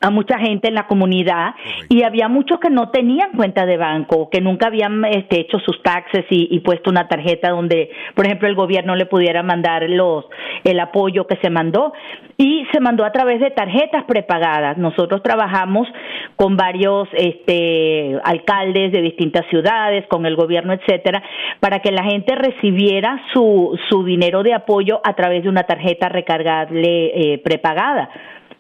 a 0.05 0.11
mucha 0.11 0.39
gente 0.39 0.69
en 0.69 0.75
la 0.75 0.87
comunidad 0.87 1.55
y 1.89 2.03
había 2.03 2.29
muchos 2.29 2.61
que 2.61 2.69
no 2.69 2.91
tenían 2.91 3.33
cuenta 3.33 3.65
de 3.65 3.79
banco, 3.79 4.29
que 4.29 4.43
nunca 4.43 4.67
habían 4.67 5.03
este, 5.07 5.41
hecho 5.41 5.59
sus 5.61 5.83
taxes 5.83 6.27
y, 6.29 6.61
puesto 6.61 6.91
una 6.91 7.09
tarjeta 7.09 7.51
donde, 7.51 7.91
por 8.15 8.27
ejemplo, 8.27 8.47
el 8.49 8.55
gobierno 8.55 8.97
le 8.97 9.07
pudiera 9.07 9.43
mandar 9.43 9.89
los 9.89 10.27
el 10.63 10.79
apoyo 10.81 11.27
que 11.27 11.37
se 11.37 11.51
mandó 11.51 11.93
y 12.37 12.67
se 12.73 12.81
mandó 12.81 13.05
a 13.05 13.13
través 13.13 13.41
de 13.41 13.51
tarjetas 13.51 14.05
prepagadas. 14.05 14.77
Nosotros 14.77 15.23
trabajamos 15.23 15.89
con 16.37 16.57
varios 16.57 17.09
este, 17.13 18.19
alcaldes 18.25 18.93
de 18.93 19.01
distintas 19.01 19.47
ciudades, 19.49 20.07
con 20.09 20.27
el 20.27 20.37
gobierno, 20.37 20.73
etcétera, 20.75 21.23
para 21.61 21.81
que 21.81 21.93
la 21.93 22.05
gente 22.05 22.35
recibiera 22.35 23.23
su 23.33 23.79
su 23.89 24.05
dinero 24.05 24.43
de 24.43 24.55
apoyo 24.55 25.01
a 25.05 25.15
través 25.15 25.45
de 25.45 25.49
una 25.49 25.65
tarjeta 25.65 26.09
recargable 26.09 27.35
eh, 27.35 27.39
prepagada. 27.39 28.11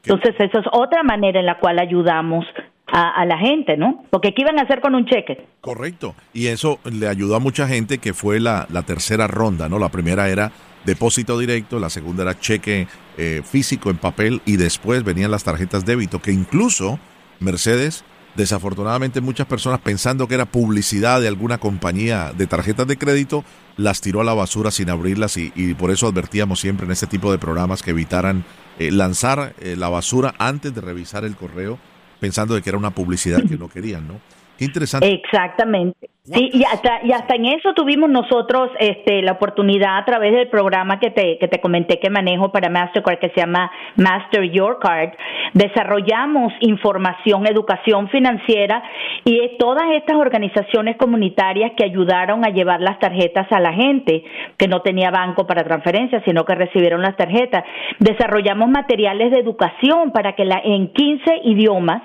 Entonces, 0.04 0.34
eso 0.38 0.58
es 0.58 0.66
otra 0.73 1.02
manera 1.02 1.40
en 1.40 1.46
la 1.46 1.58
cual 1.58 1.78
ayudamos 1.78 2.44
a, 2.87 3.25
la 3.25 3.38
gente, 3.38 3.76
¿no? 3.76 4.04
Porque 4.11 4.32
¿qué 4.34 4.42
iban 4.42 4.58
a 4.58 4.62
hacer 4.62 4.80
con 4.80 4.94
un 4.94 5.06
cheque? 5.06 5.46
Correcto. 5.61 6.14
Y 6.32 6.46
eso 6.46 6.78
le 6.84 7.08
ayudó 7.08 7.34
a 7.34 7.40
mucha 7.40 7.66
gente 7.66 7.99
que 7.99 8.12
fue 8.12 8.38
la, 8.38 8.66
la 8.70 8.82
tercera 8.82 9.26
ronda, 9.26 9.68
¿no? 9.68 9.78
La 9.78 9.88
primera 9.88 10.28
era 10.28 10.52
depósito 10.84 11.38
directo, 11.38 11.78
la 11.78 11.90
segunda 11.90 12.23
era 12.23 12.38
cheque 12.38 12.87
eh, 13.16 13.42
físico 13.44 13.90
en 13.90 13.96
papel 13.96 14.42
y 14.44 14.56
después 14.56 15.02
venían 15.02 15.30
las 15.30 15.44
tarjetas 15.44 15.84
débito, 15.84 16.20
que 16.20 16.30
incluso 16.30 16.99
Mercedes, 17.40 18.04
desafortunadamente 18.34 19.20
muchas 19.20 19.46
personas 19.46 19.80
pensando 19.80 20.28
que 20.28 20.34
era 20.34 20.44
publicidad 20.44 21.20
de 21.20 21.28
alguna 21.28 21.58
compañía 21.58 22.32
de 22.32 22.46
tarjetas 22.46 22.87
de 22.87 22.99
crédito, 22.99 23.44
las 23.76 24.00
tiró 24.00 24.21
a 24.21 24.25
la 24.25 24.35
basura 24.35 24.71
sin 24.71 24.90
abrirlas 24.90 25.37
y, 25.37 25.52
y 25.54 25.75
por 25.75 25.90
eso 25.90 26.07
advertíamos 26.07 26.61
siempre 26.61 26.87
en 26.87 26.93
este 26.93 27.07
tipo 27.07 27.33
de 27.33 27.38
programas 27.38 27.83
que 27.83 27.90
evitaran 27.90 28.45
eh, 28.78 28.90
lanzar 28.90 29.54
eh, 29.61 29.76
la 29.76 29.88
basura 29.88 30.35
antes 30.38 30.75
de 30.75 30.81
revisar 30.81 31.25
el 31.25 31.37
correo 31.37 31.78
pensando 32.19 32.54
de 32.54 32.62
que 32.62 32.71
era 32.71 32.78
una 32.78 32.90
publicidad 32.90 33.43
que 33.49 33.57
no 33.57 33.69
querían, 33.69 34.09
¿no? 34.09 34.21
Qué 34.59 34.64
interesante. 34.64 35.12
Exactamente. 35.12 36.11
Sí, 36.26 36.49
y 36.54 36.64
hasta, 36.64 37.04
y 37.04 37.12
hasta 37.12 37.35
en 37.35 37.45
eso 37.45 37.75
tuvimos 37.75 38.09
nosotros 38.09 38.71
este, 38.78 39.21
la 39.21 39.33
oportunidad 39.33 39.99
a 39.99 40.07
través 40.07 40.33
del 40.33 40.49
programa 40.49 40.99
que 40.99 41.11
te, 41.11 41.37
que 41.37 41.49
te 41.49 41.61
comenté 41.61 42.00
que 42.00 42.09
manejo 42.09 42.50
para 42.50 42.71
Mastercard, 42.71 43.19
que 43.19 43.28
se 43.28 43.43
llama 43.43 43.71
Master 43.97 44.43
Your 44.45 44.78
Card. 44.78 45.11
Desarrollamos 45.52 46.50
información, 46.61 47.47
educación 47.47 48.09
financiera 48.09 48.83
y 49.26 49.38
todas 49.59 49.85
estas 49.93 50.16
organizaciones 50.16 50.97
comunitarias 50.97 51.73
que 51.76 51.85
ayudaron 51.85 52.43
a 52.43 52.49
llevar 52.49 52.81
las 52.81 52.99
tarjetas 53.00 53.47
a 53.52 53.61
la 53.61 53.75
gente 53.75 54.25
que 54.57 54.66
no 54.66 54.81
tenía 54.81 55.11
banco 55.11 55.47
para 55.47 55.62
transferencias, 55.62 56.23
sino 56.25 56.47
que 56.47 56.54
recibieron 56.54 57.02
las 57.02 57.19
tarjetas. 57.19 57.64
Desarrollamos 57.99 58.71
materiales 58.71 59.31
de 59.31 59.40
educación 59.40 60.11
para 60.11 60.35
que 60.35 60.47
la, 60.47 60.59
en 60.64 60.90
15 60.90 61.43
idiomas 61.45 62.00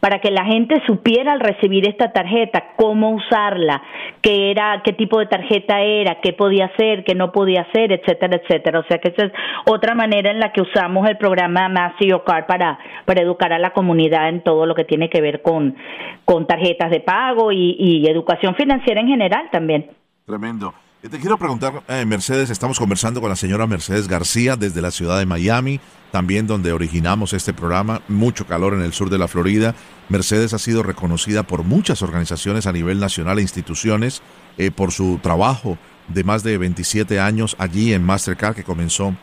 para 0.00 0.20
que 0.20 0.30
la 0.30 0.44
gente 0.44 0.82
supiera 0.86 1.32
al 1.32 1.40
recibir 1.40 1.88
esta 1.88 2.12
tarjeta 2.12 2.72
cómo 2.76 3.10
usarla, 3.10 3.82
qué 4.20 4.50
era, 4.50 4.82
qué 4.84 4.92
tipo 4.92 5.18
de 5.18 5.26
tarjeta 5.26 5.80
era, 5.80 6.20
qué 6.20 6.32
podía 6.32 6.66
hacer, 6.66 7.04
qué 7.04 7.14
no 7.14 7.32
podía 7.32 7.62
hacer, 7.62 7.92
etcétera, 7.92 8.36
etcétera. 8.36 8.80
O 8.80 8.84
sea 8.84 8.98
que 8.98 9.08
esa 9.08 9.26
es 9.26 9.32
otra 9.66 9.94
manera 9.94 10.30
en 10.30 10.40
la 10.40 10.52
que 10.52 10.60
usamos 10.60 11.08
el 11.08 11.16
programa 11.16 11.94
Your 12.00 12.24
Card 12.24 12.46
para, 12.46 12.78
para 13.04 13.22
educar 13.22 13.52
a 13.52 13.58
la 13.58 13.70
comunidad 13.70 14.28
en 14.28 14.42
todo 14.42 14.66
lo 14.66 14.74
que 14.74 14.84
tiene 14.84 15.08
que 15.08 15.20
ver 15.20 15.42
con, 15.42 15.76
con 16.24 16.46
tarjetas 16.46 16.90
de 16.90 17.00
pago 17.00 17.52
y, 17.52 17.76
y 17.78 18.06
educación 18.06 18.54
financiera 18.54 19.00
en 19.00 19.08
general 19.08 19.48
también. 19.50 19.90
Tremendo. 20.26 20.74
Te 21.10 21.20
quiero 21.20 21.36
preguntar, 21.36 21.82
eh, 21.86 22.06
Mercedes, 22.06 22.48
estamos 22.48 22.78
conversando 22.78 23.20
con 23.20 23.28
la 23.28 23.36
señora 23.36 23.66
Mercedes 23.66 24.08
García 24.08 24.56
desde 24.56 24.80
la 24.80 24.90
ciudad 24.90 25.18
de 25.18 25.26
Miami, 25.26 25.78
también 26.10 26.46
donde 26.46 26.72
originamos 26.72 27.34
este 27.34 27.52
programa, 27.52 28.00
mucho 28.08 28.46
calor 28.46 28.72
en 28.72 28.80
el 28.80 28.94
sur 28.94 29.10
de 29.10 29.18
la 29.18 29.28
Florida. 29.28 29.74
Mercedes 30.08 30.54
ha 30.54 30.58
sido 30.58 30.82
reconocida 30.82 31.42
por 31.42 31.62
muchas 31.62 32.00
organizaciones 32.00 32.66
a 32.66 32.72
nivel 32.72 33.00
nacional 33.00 33.38
e 33.38 33.42
instituciones 33.42 34.22
eh, 34.56 34.70
por 34.70 34.92
su 34.92 35.20
trabajo 35.22 35.76
de 36.08 36.24
más 36.24 36.42
de 36.42 36.56
27 36.56 37.20
años 37.20 37.54
allí 37.58 37.92
en 37.92 38.02
Mastercard, 38.02 38.54
que 38.54 38.64
comenzó 38.64 39.14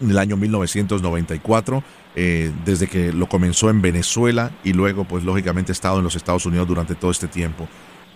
en 0.00 0.08
el 0.08 0.18
año 0.18 0.36
1994, 0.36 1.82
eh, 2.14 2.52
desde 2.64 2.86
que 2.86 3.12
lo 3.12 3.28
comenzó 3.28 3.70
en 3.70 3.82
Venezuela 3.82 4.52
y 4.62 4.72
luego, 4.72 5.02
pues 5.02 5.24
lógicamente, 5.24 5.72
ha 5.72 5.74
estado 5.74 5.98
en 5.98 6.04
los 6.04 6.14
Estados 6.14 6.46
Unidos 6.46 6.68
durante 6.68 6.94
todo 6.94 7.10
este 7.10 7.26
tiempo. 7.26 7.66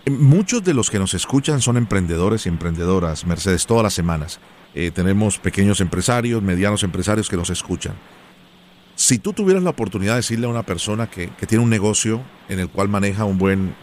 Muchos 0.09 0.63
de 0.63 0.73
los 0.73 0.89
que 0.89 0.99
nos 0.99 1.13
escuchan 1.13 1.59
son 1.59 1.75
emprendedores 1.75 2.45
y 2.45 2.49
emprendedoras, 2.49 3.25
Mercedes, 3.25 3.65
todas 3.65 3.83
las 3.83 3.93
semanas. 3.93 4.39
Eh, 4.73 4.91
tenemos 4.91 5.37
pequeños 5.37 5.81
empresarios, 5.81 6.41
medianos 6.41 6.83
empresarios 6.83 7.27
que 7.27 7.35
nos 7.35 7.49
escuchan. 7.49 7.93
Si 8.95 9.19
tú 9.19 9.33
tuvieras 9.33 9.63
la 9.63 9.71
oportunidad 9.71 10.13
de 10.13 10.19
decirle 10.19 10.45
a 10.45 10.49
una 10.49 10.63
persona 10.63 11.07
que, 11.07 11.27
tiene 11.47 11.63
un 11.63 11.69
negocio 11.69 12.21
en 12.47 12.59
el 12.59 12.69
cual 12.69 12.87
maneja 12.87 13.25
un 13.25 13.37
buen 13.37 13.75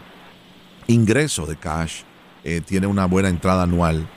ingreso 0.87 1.45
de 1.45 1.57
cash, 1.57 2.01
eh, 2.43 2.61
tiene 2.65 2.87
una 2.87 3.05
buena 3.05 3.29
entrada 3.29 3.63
anual, 3.63 4.07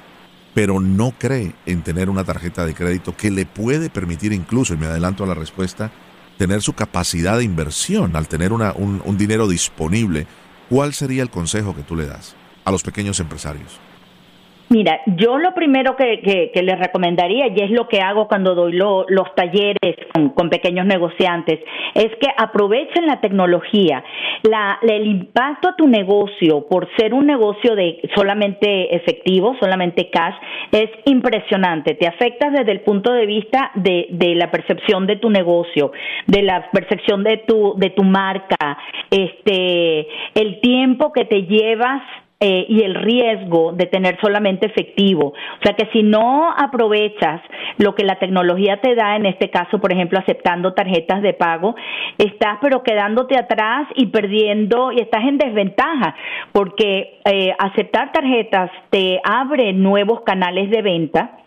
pero 0.55 0.81
no 0.81 1.13
cree 1.19 1.55
en 1.67 1.83
tener 1.83 2.09
una 2.09 2.25
tarjeta 2.25 2.65
de 2.65 2.75
crédito 2.75 3.15
que 3.17 3.31
le 3.31 3.45
puede 3.45 3.91
permitir 3.91 4.33
incluso, 4.33 4.73
y 4.73 4.79
me 4.79 4.87
adelanto 4.87 5.25
a 5.25 5.27
la 5.27 5.35
respuesta, 5.35 5.93
tener 6.39 6.63
su 6.63 6.73
capacidad 6.73 7.37
de 7.37 7.45
inversión 7.45 8.17
al 8.17 8.29
tener 8.29 8.53
un 8.53 9.19
dinero 9.19 9.47
disponible 9.47 10.27
¿cuál 10.69 10.93
sería 10.95 11.23
el 11.23 11.31
consejo 11.31 11.75
que 11.75 11.83
tú 11.83 11.97
le 11.97 12.07
das 12.07 12.35
a 12.65 12.71
los 12.71 12.83
pequeños 12.83 13.21
empresarios? 13.21 13.81
Mira, 14.71 15.01
yo 15.07 15.39
lo 15.39 15.55
primero 15.55 15.97
que, 15.97 16.21
que, 16.53 16.63
les 16.63 16.79
recomendaría, 16.79 17.47
y 17.49 17.63
es 17.63 17.71
lo 17.71 17.89
que 17.89 18.01
hago 18.01 18.29
cuando 18.29 18.55
doy 18.55 18.73
los 18.73 19.35
talleres 19.35 19.97
con, 20.35 20.51
pequeños 20.51 20.85
negociantes, 20.85 21.61
es 21.95 22.15
que 22.21 22.29
aprovechen 22.37 23.07
la 23.07 23.21
tecnología. 23.21 24.05
La, 24.43 24.79
el 24.83 25.07
impacto 25.07 25.69
a 25.69 25.77
tu 25.77 25.89
negocio 25.89 26.67
por 26.69 26.89
ser 26.97 27.15
un 27.15 27.27
negocio 27.27 27.75
de 27.75 27.99
solamente 28.15 28.95
efectivo, 28.95 29.57
solamente 29.59 30.11
cash, 30.11 30.35
es 30.73 30.91
impresionante. 31.07 31.95
Te 31.95 32.07
afecta 32.07 32.51
desde 32.51 32.73
el 32.73 32.81
punto 32.81 33.13
de 33.13 33.25
vista 33.25 33.71
de, 33.75 34.07
de 34.11 34.35
la 34.35 34.51
percepción 34.51 35.07
de 35.07 35.17
tu 35.17 35.31
negocio, 35.31 35.93
de 36.27 36.43
la 36.43 36.71
percepción 36.71 37.25
de 37.25 37.39
tu, 37.39 37.75
de 37.77 37.91
tu 37.91 38.05
marca, 38.05 38.77
este, 39.11 40.07
el 40.35 40.61
tiempo 40.61 41.11
que 41.13 41.25
te 41.25 41.45
llevas 41.45 42.03
eh, 42.41 42.67
y 42.69 42.83
el 42.85 42.95
riesgo 42.95 43.73
de 43.73 43.87
tener 43.87 44.17
solamente 44.21 44.67
efectivo. 44.67 45.33
O 45.33 45.63
sea 45.63 45.75
que 45.75 45.89
si 45.93 46.05
no 46.05 46.53
aprovechas 46.57 47.41
lo 47.79 47.97
que 47.97 48.05
la 48.05 48.21
tecnología 48.21 48.81
te 48.81 48.95
da, 48.95 49.17
en 49.17 49.27
este 49.27 49.51
caso, 49.51 49.81
por 49.81 49.93
ejemplo, 49.93 50.21
aceptando 50.21 50.73
tarjetas 50.73 51.21
de 51.23 51.35
pago, 51.35 51.75
estás 52.17 52.59
pero 52.61 52.85
quedándote 52.85 53.37
atrás 53.37 53.89
y 53.97 54.07
perdiendo 54.07 54.93
y 54.93 55.01
estás 55.01 55.25
en 55.25 55.39
desventaja 55.39 56.15
porque 56.53 57.19
eh, 57.25 57.53
aceptar 57.59 58.13
tarjetas 58.13 58.71
te 58.91 59.21
abre 59.25 59.73
nuevos 59.73 60.21
canales 60.21 60.71
de 60.71 60.83
venta 60.83 61.39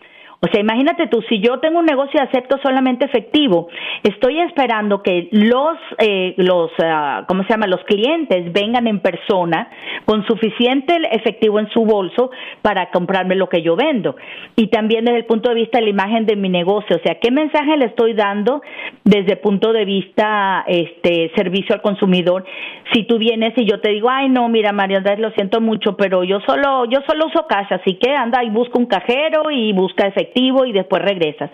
o 0.44 0.48
sea, 0.50 0.60
imagínate 0.60 1.06
tú, 1.06 1.22
si 1.28 1.38
yo 1.38 1.60
tengo 1.60 1.78
un 1.78 1.86
negocio 1.86 2.18
y 2.18 2.26
acepto 2.26 2.58
solamente 2.64 3.04
efectivo, 3.04 3.68
estoy 4.02 4.40
esperando 4.40 5.00
que 5.00 5.28
los, 5.30 5.78
eh, 5.98 6.34
los, 6.36 6.68
uh, 6.80 7.24
¿cómo 7.28 7.44
se 7.44 7.50
llama? 7.50 7.68
Los 7.68 7.84
clientes 7.84 8.52
vengan 8.52 8.88
en 8.88 8.98
persona 8.98 9.70
con 10.04 10.26
suficiente 10.26 10.98
efectivo 11.12 11.60
en 11.60 11.70
su 11.70 11.84
bolso 11.84 12.32
para 12.60 12.90
comprarme 12.90 13.36
lo 13.36 13.48
que 13.48 13.62
yo 13.62 13.76
vendo. 13.76 14.16
Y 14.56 14.66
también 14.66 15.04
desde 15.04 15.18
el 15.18 15.26
punto 15.26 15.48
de 15.48 15.54
vista 15.54 15.78
de 15.78 15.84
la 15.84 15.90
imagen 15.90 16.26
de 16.26 16.34
mi 16.34 16.48
negocio, 16.48 16.96
o 16.96 17.00
sea, 17.04 17.20
¿qué 17.20 17.30
mensaje 17.30 17.76
le 17.76 17.84
estoy 17.84 18.14
dando 18.14 18.62
desde 19.04 19.34
el 19.34 19.38
punto 19.38 19.72
de 19.72 19.84
vista 19.84 20.64
este 20.66 21.30
servicio 21.36 21.76
al 21.76 21.82
consumidor? 21.82 22.44
Si 22.92 23.04
tú 23.04 23.16
vienes 23.16 23.52
y 23.56 23.64
yo 23.64 23.80
te 23.80 23.90
digo, 23.90 24.10
ay 24.10 24.28
no, 24.28 24.48
mira 24.48 24.72
María 24.72 24.98
Andrés, 24.98 25.20
lo 25.20 25.30
siento 25.30 25.60
mucho, 25.60 25.96
pero 25.96 26.24
yo 26.24 26.40
solo, 26.40 26.86
yo 26.86 26.98
solo 27.06 27.26
uso 27.26 27.46
cash, 27.46 27.68
así 27.70 27.94
que 27.94 28.10
anda 28.10 28.42
y 28.42 28.50
busca 28.50 28.76
un 28.76 28.86
cajero 28.86 29.48
y 29.52 29.72
busca 29.72 30.08
efectivo 30.08 30.31
y 30.34 30.72
después 30.72 31.02
regresas. 31.02 31.50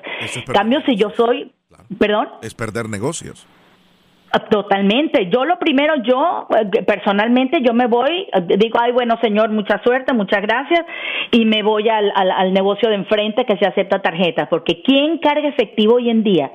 Cambio 0.52 0.80
si 0.86 0.96
yo 0.96 1.10
soy, 1.10 1.52
perdón. 1.98 2.28
Es 2.42 2.54
perder 2.54 2.88
negocios. 2.88 3.46
Totalmente. 4.50 5.30
Yo 5.30 5.46
lo 5.46 5.58
primero, 5.58 5.94
yo 6.02 6.46
eh, 6.54 6.82
personalmente, 6.82 7.62
yo 7.62 7.72
me 7.72 7.86
voy, 7.86 8.28
eh, 8.30 8.56
digo, 8.58 8.78
ay, 8.78 8.92
bueno, 8.92 9.18
señor, 9.22 9.50
mucha 9.50 9.82
suerte, 9.82 10.12
muchas 10.12 10.42
gracias, 10.42 10.84
y 11.30 11.46
me 11.46 11.62
voy 11.62 11.88
al, 11.88 12.12
al, 12.14 12.52
negocio 12.52 12.90
de 12.90 12.96
enfrente 12.96 13.46
que 13.46 13.56
se 13.56 13.66
acepta 13.66 14.02
tarjetas, 14.02 14.48
porque 14.48 14.82
quien 14.82 15.18
carga 15.18 15.48
efectivo 15.48 15.94
hoy 15.94 16.10
en 16.10 16.22
día 16.22 16.50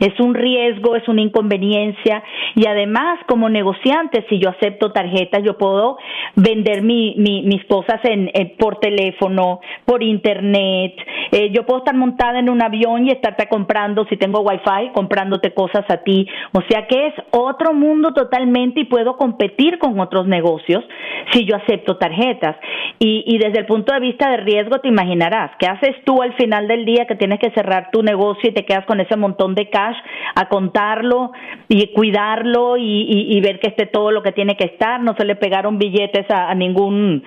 es 0.00 0.18
un 0.20 0.34
riesgo, 0.34 0.96
es 0.96 1.06
una 1.06 1.20
inconveniencia, 1.20 2.22
y 2.54 2.66
además, 2.66 3.18
como 3.28 3.50
negociante, 3.50 4.24
si 4.30 4.38
yo 4.38 4.48
acepto 4.48 4.92
tarjetas, 4.92 5.42
yo 5.44 5.58
puedo 5.58 5.98
vender 6.34 6.80
mi, 6.82 7.14
mis 7.16 7.62
cosas 7.66 8.00
en, 8.04 8.30
por 8.58 8.80
teléfono, 8.80 9.60
por 9.84 10.02
internet, 10.02 10.94
Eh, 11.30 11.50
yo 11.52 11.64
puedo 11.66 11.80
estar 11.80 11.94
montada 11.94 12.38
en 12.38 12.48
un 12.48 12.62
avión 12.62 13.06
y 13.06 13.10
estarte 13.10 13.48
comprando, 13.48 14.06
si 14.06 14.16
tengo 14.16 14.40
wifi, 14.40 14.92
comprándote 14.94 15.52
cosas 15.52 15.84
a 15.90 15.98
ti. 15.98 16.26
O 16.52 16.62
sea 16.68 16.86
que 16.86 17.08
es 17.08 17.14
otro 17.30 17.72
mundo 17.72 18.12
totalmente 18.12 18.80
y 18.80 18.84
puedo 18.84 19.16
competir 19.16 19.78
con 19.78 19.98
otros 20.00 20.26
negocios 20.26 20.84
si 21.32 21.44
yo 21.44 21.56
acepto 21.56 21.96
tarjetas. 21.96 22.56
Y, 22.98 23.24
y 23.26 23.38
desde 23.38 23.60
el 23.60 23.66
punto 23.66 23.92
de 23.92 24.00
vista 24.00 24.30
de 24.30 24.38
riesgo, 24.38 24.78
te 24.80 24.88
imaginarás, 24.88 25.52
¿qué 25.58 25.66
haces 25.66 25.96
tú 26.04 26.22
al 26.22 26.34
final 26.34 26.68
del 26.68 26.84
día 26.84 27.06
que 27.06 27.14
tienes 27.14 27.38
que 27.38 27.50
cerrar 27.50 27.90
tu 27.92 28.02
negocio 28.02 28.50
y 28.50 28.52
te 28.54 28.64
quedas 28.64 28.86
con 28.86 29.00
ese 29.00 29.16
montón 29.16 29.54
de 29.54 29.68
cash 29.68 29.96
a 30.34 30.48
contarlo 30.48 31.32
y 31.68 31.88
cuidarlo 31.88 32.76
y, 32.76 33.40
ver 33.40 33.60
que 33.60 33.68
esté 33.68 33.86
todo 33.86 34.10
lo 34.10 34.22
que 34.22 34.32
tiene 34.32 34.56
que 34.56 34.64
estar? 34.64 35.00
No 35.00 35.14
se 35.16 35.24
le 35.24 35.36
pegaron 35.36 35.78
billetes 35.78 36.26
a, 36.30 36.54
ningún 36.54 37.22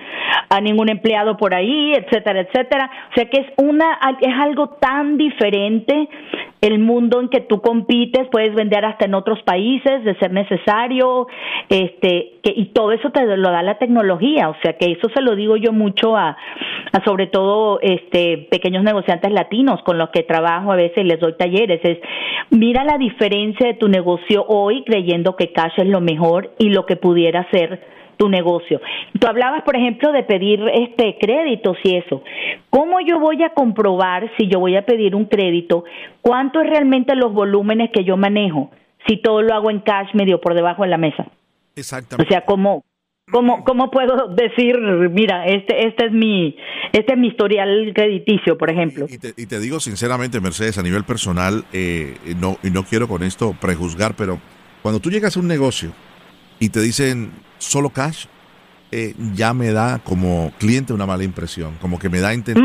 a 0.48 0.60
ningún 0.60 0.88
empleado 0.90 1.36
por 1.36 1.54
ahí, 1.54 1.92
etcétera, 1.94 2.40
etcétera. 2.40 2.90
O 3.10 3.14
sea 3.14 3.24
que 3.26 3.40
es 3.40 3.46
una 3.56 3.98
es 4.20 4.34
algo 4.38 4.68
tan 4.80 5.16
diferente 5.16 6.08
el 6.60 6.78
mundo 6.78 7.20
en 7.20 7.28
que 7.28 7.40
tú 7.40 7.60
compites, 7.60 8.28
puedes 8.30 8.54
vender 8.54 8.84
hasta 8.84 9.06
en 9.06 9.14
otros 9.14 9.42
países 9.42 9.81
de 9.84 10.14
ser 10.16 10.32
necesario, 10.32 11.26
este, 11.68 12.34
que, 12.42 12.52
y 12.54 12.66
todo 12.66 12.92
eso 12.92 13.10
te 13.10 13.24
lo 13.36 13.50
da 13.50 13.62
la 13.62 13.78
tecnología, 13.78 14.48
o 14.48 14.56
sea 14.62 14.74
que 14.74 14.92
eso 14.92 15.08
se 15.14 15.22
lo 15.22 15.34
digo 15.36 15.56
yo 15.56 15.72
mucho 15.72 16.16
a, 16.16 16.36
sobre 17.04 17.26
todo 17.26 17.78
este 17.80 18.48
pequeños 18.50 18.84
negociantes 18.84 19.32
latinos 19.32 19.82
con 19.82 19.98
los 19.98 20.10
que 20.10 20.22
trabajo 20.22 20.72
a 20.72 20.76
veces 20.76 21.04
les 21.04 21.18
doy 21.20 21.34
talleres, 21.36 21.80
es 21.84 21.98
mira 22.50 22.84
la 22.84 22.98
diferencia 22.98 23.66
de 23.66 23.74
tu 23.74 23.88
negocio 23.88 24.44
hoy 24.46 24.84
creyendo 24.84 25.36
que 25.36 25.52
cash 25.52 25.72
es 25.78 25.86
lo 25.86 26.00
mejor 26.00 26.52
y 26.58 26.70
lo 26.70 26.86
que 26.86 26.96
pudiera 26.96 27.46
ser 27.50 27.80
tu 28.16 28.28
negocio. 28.28 28.80
Tú 29.18 29.26
hablabas, 29.26 29.62
por 29.62 29.74
ejemplo, 29.74 30.12
de 30.12 30.22
pedir 30.22 30.62
este 30.74 31.16
créditos 31.18 31.76
y 31.82 31.96
eso. 31.96 32.22
¿Cómo 32.70 33.00
yo 33.00 33.18
voy 33.18 33.42
a 33.42 33.50
comprobar 33.50 34.30
si 34.36 34.46
yo 34.48 34.60
voy 34.60 34.76
a 34.76 34.86
pedir 34.86 35.16
un 35.16 35.24
crédito 35.24 35.84
cuánto 36.20 36.60
es 36.60 36.68
realmente 36.68 37.16
los 37.16 37.32
volúmenes 37.32 37.90
que 37.90 38.04
yo 38.04 38.16
manejo 38.16 38.70
si 39.06 39.20
todo 39.20 39.42
lo 39.42 39.54
hago 39.54 39.70
en 39.70 39.80
cash 39.80 40.08
medio 40.14 40.40
por 40.40 40.54
debajo 40.54 40.82
de 40.82 40.88
la 40.88 40.98
mesa? 40.98 41.26
Exactamente. 41.76 42.28
O 42.28 42.28
sea, 42.28 42.44
¿cómo 42.44 42.84
¿Cómo, 43.30 43.64
¿Cómo 43.64 43.90
puedo 43.90 44.28
decir, 44.28 44.76
mira, 45.10 45.46
este, 45.46 45.86
este, 45.86 46.06
es 46.06 46.12
mi, 46.12 46.56
este 46.92 47.12
es 47.12 47.18
mi 47.18 47.28
historial 47.28 47.92
crediticio, 47.94 48.58
por 48.58 48.68
ejemplo? 48.68 49.06
Y 49.08 49.16
te, 49.16 49.32
y 49.36 49.46
te 49.46 49.60
digo 49.60 49.80
sinceramente, 49.80 50.40
Mercedes, 50.40 50.76
a 50.76 50.82
nivel 50.82 51.04
personal, 51.04 51.64
eh, 51.72 52.16
no, 52.38 52.58
y 52.62 52.70
no 52.70 52.84
quiero 52.84 53.06
con 53.08 53.22
esto 53.22 53.56
prejuzgar, 53.58 54.16
pero 54.16 54.38
cuando 54.82 55.00
tú 55.00 55.10
llegas 55.10 55.36
a 55.36 55.40
un 55.40 55.46
negocio 55.46 55.92
y 56.58 56.68
te 56.70 56.80
dicen, 56.80 57.30
solo 57.58 57.90
cash, 57.90 58.26
eh, 58.90 59.14
ya 59.34 59.54
me 59.54 59.72
da 59.72 60.00
como 60.00 60.52
cliente 60.58 60.92
una 60.92 61.06
mala 61.06 61.24
impresión, 61.24 61.76
como 61.80 61.98
que 61.98 62.10
me 62.10 62.20
da 62.20 62.28
a 62.28 62.34
entender 62.34 62.62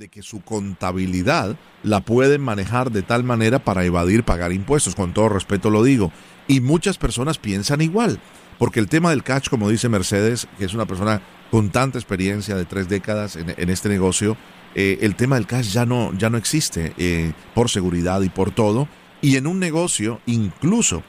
de 0.00 0.08
que 0.08 0.22
su 0.22 0.40
contabilidad 0.40 1.56
la 1.82 2.00
pueden 2.00 2.40
manejar 2.40 2.90
de 2.90 3.02
tal 3.02 3.22
manera 3.22 3.58
para 3.58 3.84
evadir 3.84 4.24
pagar 4.24 4.50
impuestos, 4.50 4.94
con 4.94 5.12
todo 5.12 5.28
respeto 5.28 5.68
lo 5.68 5.82
digo. 5.84 6.10
Y 6.48 6.60
muchas 6.60 6.96
personas 6.96 7.36
piensan 7.36 7.82
igual, 7.82 8.18
porque 8.58 8.80
el 8.80 8.88
tema 8.88 9.10
del 9.10 9.22
cash, 9.22 9.50
como 9.50 9.68
dice 9.68 9.90
Mercedes, 9.90 10.48
que 10.58 10.64
es 10.64 10.72
una 10.72 10.86
persona 10.86 11.20
con 11.50 11.68
tanta 11.68 11.98
experiencia 11.98 12.56
de 12.56 12.64
tres 12.64 12.88
décadas 12.88 13.36
en, 13.36 13.68
este 13.68 13.90
negocio, 13.90 14.38
eh, 14.74 15.00
el 15.02 15.16
tema 15.16 15.36
del 15.36 15.46
cash 15.46 15.70
ya 15.70 15.84
no, 15.84 16.14
ya 16.14 16.30
no 16.30 16.38
existe 16.38 16.94
eh, 16.96 17.34
por 17.54 17.68
seguridad 17.68 18.22
y 18.22 18.30
por 18.30 18.52
todo. 18.52 18.88
Y 19.20 19.36
en 19.36 19.46
un 19.46 19.58
negocio, 19.58 20.22
incluso 20.24 21.02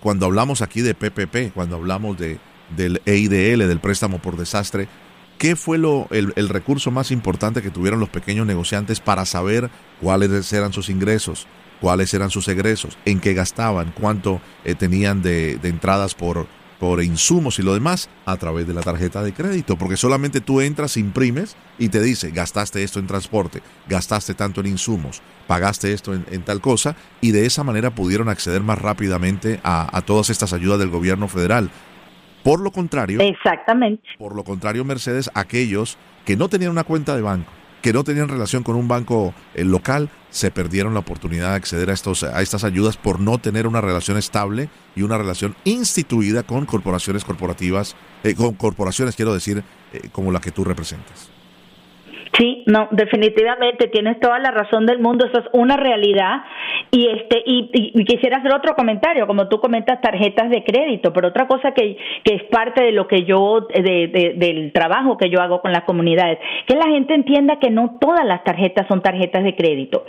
cuando 0.00 0.24
hablamos 0.24 0.62
aquí 0.62 0.80
de 0.80 0.94
PPP, 0.94 1.52
cuando 1.52 1.76
hablamos 1.76 2.16
de, 2.16 2.38
del 2.74 3.02
EIDL, 3.04 3.68
del 3.68 3.80
préstamo 3.80 4.18
por 4.18 4.38
desastre, 4.38 4.88
¿qué 5.40 5.56
fue 5.56 5.78
lo, 5.78 6.06
el, 6.10 6.48
recurso 6.50 6.90
más 6.90 7.10
importante 7.10 7.62
que 7.62 7.70
tuvieron 7.70 7.98
los 7.98 8.10
pequeños 8.10 8.46
negociantes 8.46 9.00
para 9.00 9.24
saber 9.24 9.70
cuáles 9.98 10.52
eran 10.52 10.74
sus 10.74 10.90
ingresos, 10.90 11.46
cuáles 11.80 12.12
eran 12.12 12.28
sus 12.28 12.46
egresos, 12.46 12.98
en 13.06 13.20
qué 13.20 13.32
gastaban, 13.32 13.94
cuánto 13.98 14.42
eh, 14.66 14.74
tenían 14.74 15.22
de, 15.22 15.56
de 15.56 15.68
entradas 15.70 16.14
por, 16.14 16.46
por 16.80 17.02
insumos 17.02 17.58
y 17.58 17.62
lo 17.62 17.72
demás 17.72 18.10
a 18.26 18.36
través 18.36 18.66
de 18.66 18.74
la 18.74 18.82
tarjeta 18.82 19.22
de 19.22 19.32
crédito, 19.32 19.76
porque 19.76 19.96
solamente 19.96 20.42
tú 20.42 20.60
entras, 20.60 20.98
imprimes 20.98 21.56
y 21.78 21.90
te 21.90 22.02
dice, 22.02 22.32
gastaste 22.32 22.82
esto 22.82 22.98
en 22.98 23.06
transporte, 23.06 23.62
gastaste 23.86 24.34
tanto 24.34 24.60
en 24.60 24.66
insumos, 24.66 25.22
pagaste 25.46 25.94
esto 25.94 26.12
en, 26.14 26.42
tal 26.42 26.60
cosa, 26.60 26.96
y 27.22 27.32
de 27.32 27.46
esa 27.46 27.64
manera 27.64 27.94
pudieron 27.94 28.28
acceder 28.28 28.62
más 28.62 28.78
rápidamente 28.78 29.58
a, 29.62 29.96
a, 29.96 30.02
todas 30.02 30.28
estas 30.28 30.52
ayudas 30.52 30.78
del 30.78 30.90
gobierno 30.90 31.28
federal. 31.28 31.70
Por 32.42 32.60
lo 32.60 32.70
contrario, 32.70 33.20
exactamente. 33.20 34.02
Por 34.18 34.34
lo 34.34 34.44
contrario, 34.44 34.84
Mercedes, 34.84 35.30
aquellos 35.34 35.98
que 36.24 36.36
no 36.36 36.48
tenían 36.48 36.70
una 36.70 36.84
cuenta 36.84 37.14
de 37.16 37.22
banco, 37.22 37.50
que 37.82 37.92
no 37.92 38.04
tenían 38.04 38.28
relación 38.28 38.62
con 38.62 38.76
un 38.76 38.88
banco 38.88 39.34
eh, 39.54 39.64
local, 39.64 40.10
se 40.30 40.50
perdieron 40.50 40.94
la 40.94 41.00
oportunidad 41.00 41.50
de 41.50 41.56
acceder 41.56 41.90
a, 41.90 41.92
estos, 41.92 42.22
a 42.22 42.40
estas 42.42 42.64
ayudas 42.64 42.96
por 42.96 43.20
no 43.20 43.38
tener 43.38 43.66
una 43.66 43.80
relación 43.80 44.16
estable 44.16 44.68
y 44.94 45.02
una 45.02 45.18
relación 45.18 45.56
instituida 45.64 46.42
con 46.42 46.66
corporaciones 46.66 47.24
corporativas, 47.24 47.96
eh, 48.22 48.34
con 48.34 48.54
corporaciones, 48.54 49.16
quiero 49.16 49.34
decir, 49.34 49.64
eh, 49.92 50.08
como 50.12 50.30
la 50.32 50.40
que 50.40 50.50
tú 50.50 50.64
representas. 50.64 51.30
Sí, 52.40 52.62
no, 52.64 52.88
definitivamente 52.90 53.88
tienes 53.88 54.18
toda 54.18 54.38
la 54.38 54.50
razón 54.50 54.86
del 54.86 54.98
mundo, 54.98 55.26
eso 55.26 55.40
es 55.40 55.44
una 55.52 55.76
realidad 55.76 56.42
y 56.90 57.06
este 57.06 57.42
y, 57.44 57.68
quisiera 58.06 58.38
hacer 58.38 58.54
otro 58.54 58.74
comentario, 58.74 59.26
como 59.26 59.46
tú 59.48 59.60
comentas 59.60 60.00
tarjetas 60.00 60.48
de 60.48 60.64
crédito, 60.64 61.12
pero 61.12 61.28
otra 61.28 61.46
cosa 61.46 61.72
que, 61.72 61.98
que 62.24 62.36
es 62.36 62.44
parte 62.44 62.82
de 62.82 62.92
lo 62.92 63.06
que 63.06 63.24
yo 63.24 63.68
de, 63.74 64.32
del 64.36 64.72
trabajo 64.72 65.18
que 65.18 65.28
yo 65.28 65.42
hago 65.42 65.60
con 65.60 65.72
las 65.72 65.82
comunidades, 65.82 66.38
que 66.66 66.76
la 66.76 66.86
gente 66.86 67.12
entienda 67.12 67.58
que 67.58 67.68
no 67.68 67.98
todas 68.00 68.24
las 68.24 68.42
tarjetas 68.42 68.86
son 68.88 69.02
tarjetas 69.02 69.44
de 69.44 69.54
crédito. 69.54 70.06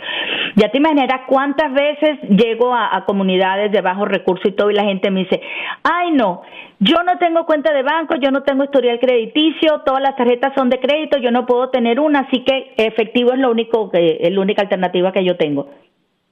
Ya 0.56 0.70
te 0.70 0.78
imaginarás 0.78 1.26
cuántas 1.26 1.70
veces 1.74 2.18
llego 2.30 2.72
a, 2.72 2.96
a 2.96 3.04
comunidades 3.04 3.72
de 3.72 3.82
bajos 3.82 4.08
recursos 4.08 4.46
y 4.46 4.52
todo 4.52 4.70
y 4.70 4.74
la 4.74 4.84
gente 4.84 5.10
me 5.10 5.20
dice, 5.24 5.38
"Ay, 5.82 6.12
no, 6.12 6.40
yo 6.84 6.96
no 7.04 7.16
tengo 7.18 7.46
cuenta 7.46 7.72
de 7.72 7.82
banco, 7.82 8.16
yo 8.16 8.32
no 8.32 8.42
tengo 8.42 8.64
historial 8.64 8.98
crediticio, 8.98 9.82
todas 9.86 10.02
las 10.02 10.16
tarjetas 10.16 10.52
son 10.56 10.68
de 10.68 10.80
crédito, 10.80 11.16
yo 11.18 11.30
no 11.30 11.46
puedo 11.46 11.70
tener 11.70 12.00
una, 12.00 12.20
así 12.20 12.42
que 12.42 12.74
efectivo 12.76 13.32
es 13.32 13.38
lo 13.38 13.52
único 13.52 13.88
que 13.88 14.18
es 14.20 14.32
la 14.32 14.40
única 14.40 14.62
alternativa 14.62 15.12
que 15.12 15.24
yo 15.24 15.36
tengo. 15.36 15.68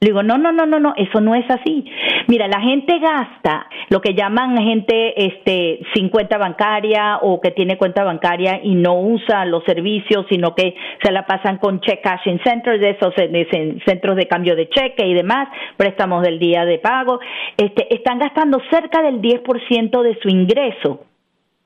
Le 0.03 0.07
digo, 0.07 0.23
no, 0.23 0.39
no, 0.39 0.51
no, 0.51 0.65
no, 0.65 0.79
no, 0.79 0.95
eso 0.97 1.21
no 1.21 1.35
es 1.35 1.47
así. 1.47 1.85
Mira, 2.27 2.47
la 2.47 2.59
gente 2.59 2.97
gasta 2.97 3.67
lo 3.89 4.01
que 4.01 4.15
llaman 4.15 4.57
gente 4.57 5.13
este, 5.27 5.79
sin 5.93 6.09
cuenta 6.09 6.39
bancaria 6.39 7.19
o 7.21 7.39
que 7.39 7.51
tiene 7.51 7.77
cuenta 7.77 8.03
bancaria 8.03 8.61
y 8.63 8.73
no 8.73 8.99
usa 8.99 9.45
los 9.45 9.63
servicios, 9.63 10.25
sino 10.27 10.55
que 10.55 10.73
se 11.03 11.11
la 11.11 11.27
pasan 11.27 11.59
con 11.59 11.81
check 11.81 12.01
cashing 12.01 12.41
centers, 12.43 12.81
de 12.81 12.89
esos 12.89 13.13
centros 13.85 14.15
de 14.15 14.27
cambio 14.27 14.55
de 14.55 14.69
cheque 14.69 15.05
y 15.05 15.13
demás, 15.13 15.49
préstamos 15.77 16.23
del 16.23 16.39
día 16.39 16.65
de 16.65 16.79
pago. 16.79 17.19
Este, 17.55 17.93
están 17.93 18.17
gastando 18.17 18.59
cerca 18.71 19.03
del 19.03 19.21
10% 19.21 20.01
de 20.01 20.17
su 20.19 20.29
ingreso 20.29 21.05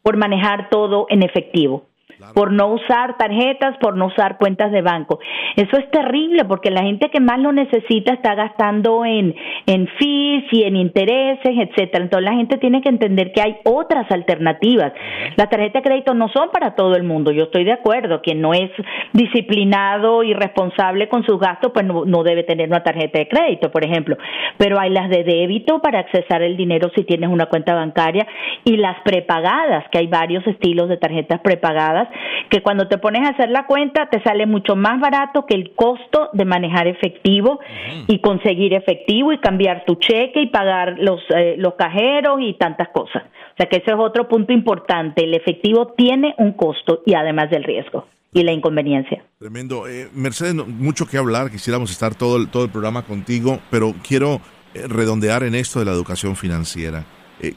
por 0.04 0.18
manejar 0.18 0.70
todo 0.70 1.06
en 1.10 1.24
efectivo 1.24 1.86
por 2.34 2.52
no 2.52 2.68
usar 2.68 3.18
tarjetas, 3.18 3.78
por 3.78 3.96
no 3.96 4.08
usar 4.08 4.38
cuentas 4.38 4.72
de 4.72 4.82
banco. 4.82 5.20
Eso 5.56 5.78
es 5.78 5.90
terrible 5.92 6.46
porque 6.46 6.72
la 6.72 6.84
gente 6.84 7.10
que 7.10 7.20
más 7.20 7.40
lo 7.40 7.52
necesita 7.52 8.14
está 8.14 8.36
gastando 8.36 9.06
en, 9.06 9.36
en 9.66 9.88
fees 10.00 10.44
y 10.52 10.64
en 10.64 10.76
intereses, 10.76 11.54
etcétera. 11.58 12.04
Entonces 12.04 12.30
la 12.30 12.36
gente 12.36 12.58
tiene 12.58 12.82
que 12.82 12.90
entender 12.90 13.32
que 13.32 13.42
hay 13.42 13.58
otras 13.64 14.10
alternativas. 14.12 14.94
Las 15.36 15.50
tarjetas 15.50 15.84
de 15.84 15.90
crédito 15.90 16.14
no 16.14 16.30
son 16.30 16.50
para 16.52 16.76
todo 16.76 16.96
el 16.96 17.04
mundo, 17.04 17.32
yo 17.32 17.44
estoy 17.44 17.64
de 17.64 17.74
acuerdo. 17.74 18.22
Quien 18.22 18.42
no 18.42 18.54
es 18.54 18.72
disciplinado 19.14 20.24
y 20.24 20.34
responsable 20.34 21.10
con 21.10 21.26
sus 21.26 21.40
gastos, 21.40 21.72
pues 21.74 21.86
no, 21.86 22.06
no 22.06 22.24
debe 22.24 22.44
tener 22.44 22.68
una 22.68 22.84
tarjeta 22.84 23.20
de 23.20 23.28
crédito, 23.28 23.72
por 23.72 23.84
ejemplo. 23.84 24.18
Pero 24.58 24.80
hay 24.80 24.90
las 24.90 25.10
de 25.10 25.24
débito 25.24 25.82
para 25.82 26.00
accesar 26.00 26.42
el 26.42 26.58
dinero 26.58 26.90
si 26.96 27.04
tienes 27.04 27.30
una 27.30 27.48
cuenta 27.48 27.76
bancaria 27.76 28.28
y 28.64 28.78
las 28.78 28.98
prepagadas, 29.04 29.86
que 29.92 30.00
hay 30.00 30.08
varios 30.08 30.46
estilos 30.48 30.90
de 30.90 30.98
tarjetas 30.98 31.42
prepagadas 31.42 32.05
que 32.50 32.62
cuando 32.62 32.88
te 32.88 32.98
pones 32.98 33.28
a 33.28 33.32
hacer 33.32 33.50
la 33.50 33.66
cuenta 33.66 34.08
te 34.10 34.22
sale 34.24 34.46
mucho 34.46 34.76
más 34.76 35.00
barato 35.00 35.46
que 35.46 35.56
el 35.56 35.74
costo 35.76 36.30
de 36.34 36.46
manejar 36.46 36.88
efectivo 36.88 37.60
y 38.08 38.20
conseguir 38.20 38.74
efectivo 38.74 39.32
y 39.32 39.40
cambiar 39.40 39.84
tu 39.86 39.96
cheque 39.96 40.42
y 40.42 40.48
pagar 40.48 40.96
los, 41.00 41.22
eh, 41.36 41.56
los 41.58 41.76
cajeros 41.76 42.40
y 42.42 42.54
tantas 42.54 42.90
cosas. 42.90 43.24
O 43.24 43.58
sea 43.58 43.68
que 43.68 43.78
ese 43.78 43.92
es 43.92 43.98
otro 43.98 44.28
punto 44.28 44.54
importante. 44.54 45.24
El 45.24 45.34
efectivo 45.34 45.94
tiene 45.98 46.36
un 46.38 46.54
costo 46.54 47.02
y 47.06 47.14
además 47.14 47.50
del 47.50 47.64
riesgo 47.64 48.08
y 48.34 48.44
la 48.44 48.52
inconveniencia. 48.52 49.24
Tremendo. 49.40 49.88
Eh, 49.88 50.10
Mercedes, 50.14 50.56
mucho 50.56 51.06
que 51.06 51.18
hablar, 51.18 51.50
quisiéramos 51.50 51.90
estar 51.92 52.16
todo 52.16 52.38
el, 52.38 52.50
todo 52.50 52.66
el 52.66 52.70
programa 52.70 53.04
contigo, 53.04 53.60
pero 53.72 53.94
quiero 54.06 54.42
eh, 54.74 54.84
redondear 54.88 55.44
en 55.44 55.56
esto 55.56 55.80
de 55.80 55.86
la 55.86 55.92
educación 55.92 56.36
financiera. 56.36 57.06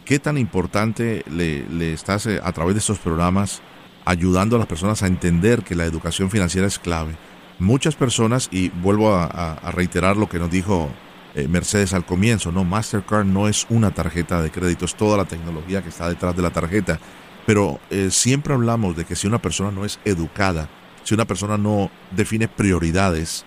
¿Qué 0.04 0.18
tan 0.18 0.36
importante 0.36 1.22
le, 1.30 1.64
le 1.70 1.92
estás 1.92 2.26
a 2.26 2.52
través 2.52 2.74
de 2.74 2.80
estos 2.80 2.98
programas 2.98 3.62
ayudando 4.08 4.56
a 4.56 4.58
las 4.58 4.68
personas 4.68 5.02
a 5.02 5.06
entender 5.06 5.62
que 5.62 5.74
la 5.74 5.84
educación 5.84 6.30
financiera 6.30 6.66
es 6.66 6.78
clave. 6.78 7.16
Muchas 7.58 7.94
personas, 7.94 8.48
y 8.50 8.68
vuelvo 8.68 9.14
a, 9.14 9.70
reiterar 9.72 10.16
lo 10.16 10.28
que 10.28 10.38
nos 10.38 10.50
dijo 10.50 10.88
eh, 11.34 11.48
Mercedes 11.48 11.92
al 11.92 12.06
comienzo, 12.06 12.52
no, 12.52 12.64
Mastercard 12.64 13.26
no 13.26 13.48
es 13.48 13.66
una 13.68 13.90
tarjeta 13.90 14.40
de 14.40 14.50
crédito, 14.50 14.84
es 14.84 14.94
toda 14.94 15.16
la 15.16 15.24
tecnología 15.24 15.82
que 15.82 15.90
está 15.90 16.08
detrás 16.08 16.34
de 16.34 16.42
la 16.42 16.50
tarjeta. 16.50 16.98
Pero 17.46 17.80
eh, 17.90 18.10
siempre 18.10 18.54
hablamos 18.54 18.96
de 18.96 19.04
que 19.04 19.16
si 19.16 19.26
una 19.26 19.42
persona 19.42 19.70
no 19.70 19.84
es 19.84 19.98
educada 20.04 20.68
si 21.08 21.14
una 21.14 21.24
persona 21.24 21.56
no 21.56 21.90
define 22.10 22.48
prioridades, 22.48 23.46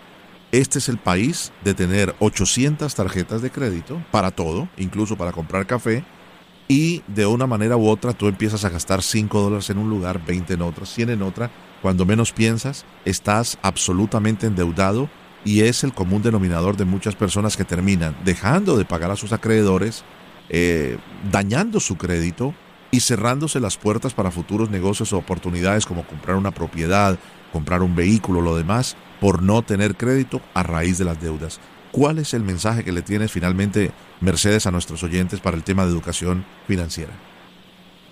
este 0.52 0.80
es 0.80 0.90
el 0.90 0.98
país 0.98 1.54
de 1.64 1.76
tener 1.76 2.16
800 2.18 2.96
tarjetas 2.96 3.44
de 3.44 3.52
crédito 3.52 4.04
para 4.10 4.32
todo, 4.32 4.68
incluso 4.78 5.16
para 5.16 5.32
comprar 5.32 5.68
café, 5.68 6.04
y 6.72 7.04
de 7.06 7.26
una 7.26 7.48
manera 7.48 7.76
u 7.76 7.90
otra 7.90 8.14
tú 8.14 8.30
empiezas 8.30 8.64
a 8.64 8.70
gastar 8.70 9.02
5 9.02 9.42
dólares 9.42 9.70
en 9.70 9.78
un 9.78 9.90
lugar, 9.90 10.26
20 10.26 10.54
en 10.54 10.62
otra, 10.62 10.86
100 10.86 11.10
en 11.10 11.22
otra. 11.22 11.52
Cuando 11.82 12.06
menos 12.06 12.32
piensas, 12.32 12.86
estás 13.04 13.58
absolutamente 13.62 14.48
endeudado 14.48 15.10
y 15.44 15.64
es 15.64 15.84
el 15.84 15.92
común 15.92 16.22
denominador 16.22 16.78
de 16.78 16.86
muchas 16.86 17.14
personas 17.14 17.58
que 17.58 17.66
terminan 17.66 18.16
dejando 18.24 18.78
de 18.78 18.86
pagar 18.86 19.12
a 19.12 19.18
sus 19.18 19.34
acreedores, 19.34 20.06
eh, 20.48 20.98
dañando 21.30 21.82
su 21.82 21.98
crédito 21.98 22.54
y 22.90 23.02
cerrándose 23.02 23.60
las 23.60 23.76
puertas 23.76 24.14
para 24.14 24.32
futuros 24.32 24.70
negocios 24.70 25.12
o 25.12 25.18
oportunidades 25.18 25.86
como 25.86 26.08
comprar 26.08 26.38
una 26.38 26.52
propiedad, 26.52 27.20
comprar 27.52 27.84
un 27.84 27.98
vehículo, 27.98 28.40
lo 28.40 28.56
demás, 28.56 28.96
por 29.20 29.44
no 29.44 29.62
tener 29.62 29.98
crédito 29.98 30.40
a 30.54 30.64
raíz 30.64 30.98
de 30.98 31.04
las 31.04 31.20
deudas. 31.20 31.60
¿Cuál 31.92 32.20
es 32.20 32.34
el 32.34 32.44
mensaje 32.44 32.86
que 32.86 32.94
le 32.94 33.02
tienes 33.02 33.32
finalmente, 33.32 33.92
Mercedes, 34.22 34.66
a 34.66 34.72
nuestros 34.72 35.04
oyentes 35.04 35.42
para 35.42 35.58
el 35.58 35.64
tema 35.64 35.86
de 35.86 35.92
educación 35.92 36.46
financiera? 36.66 37.31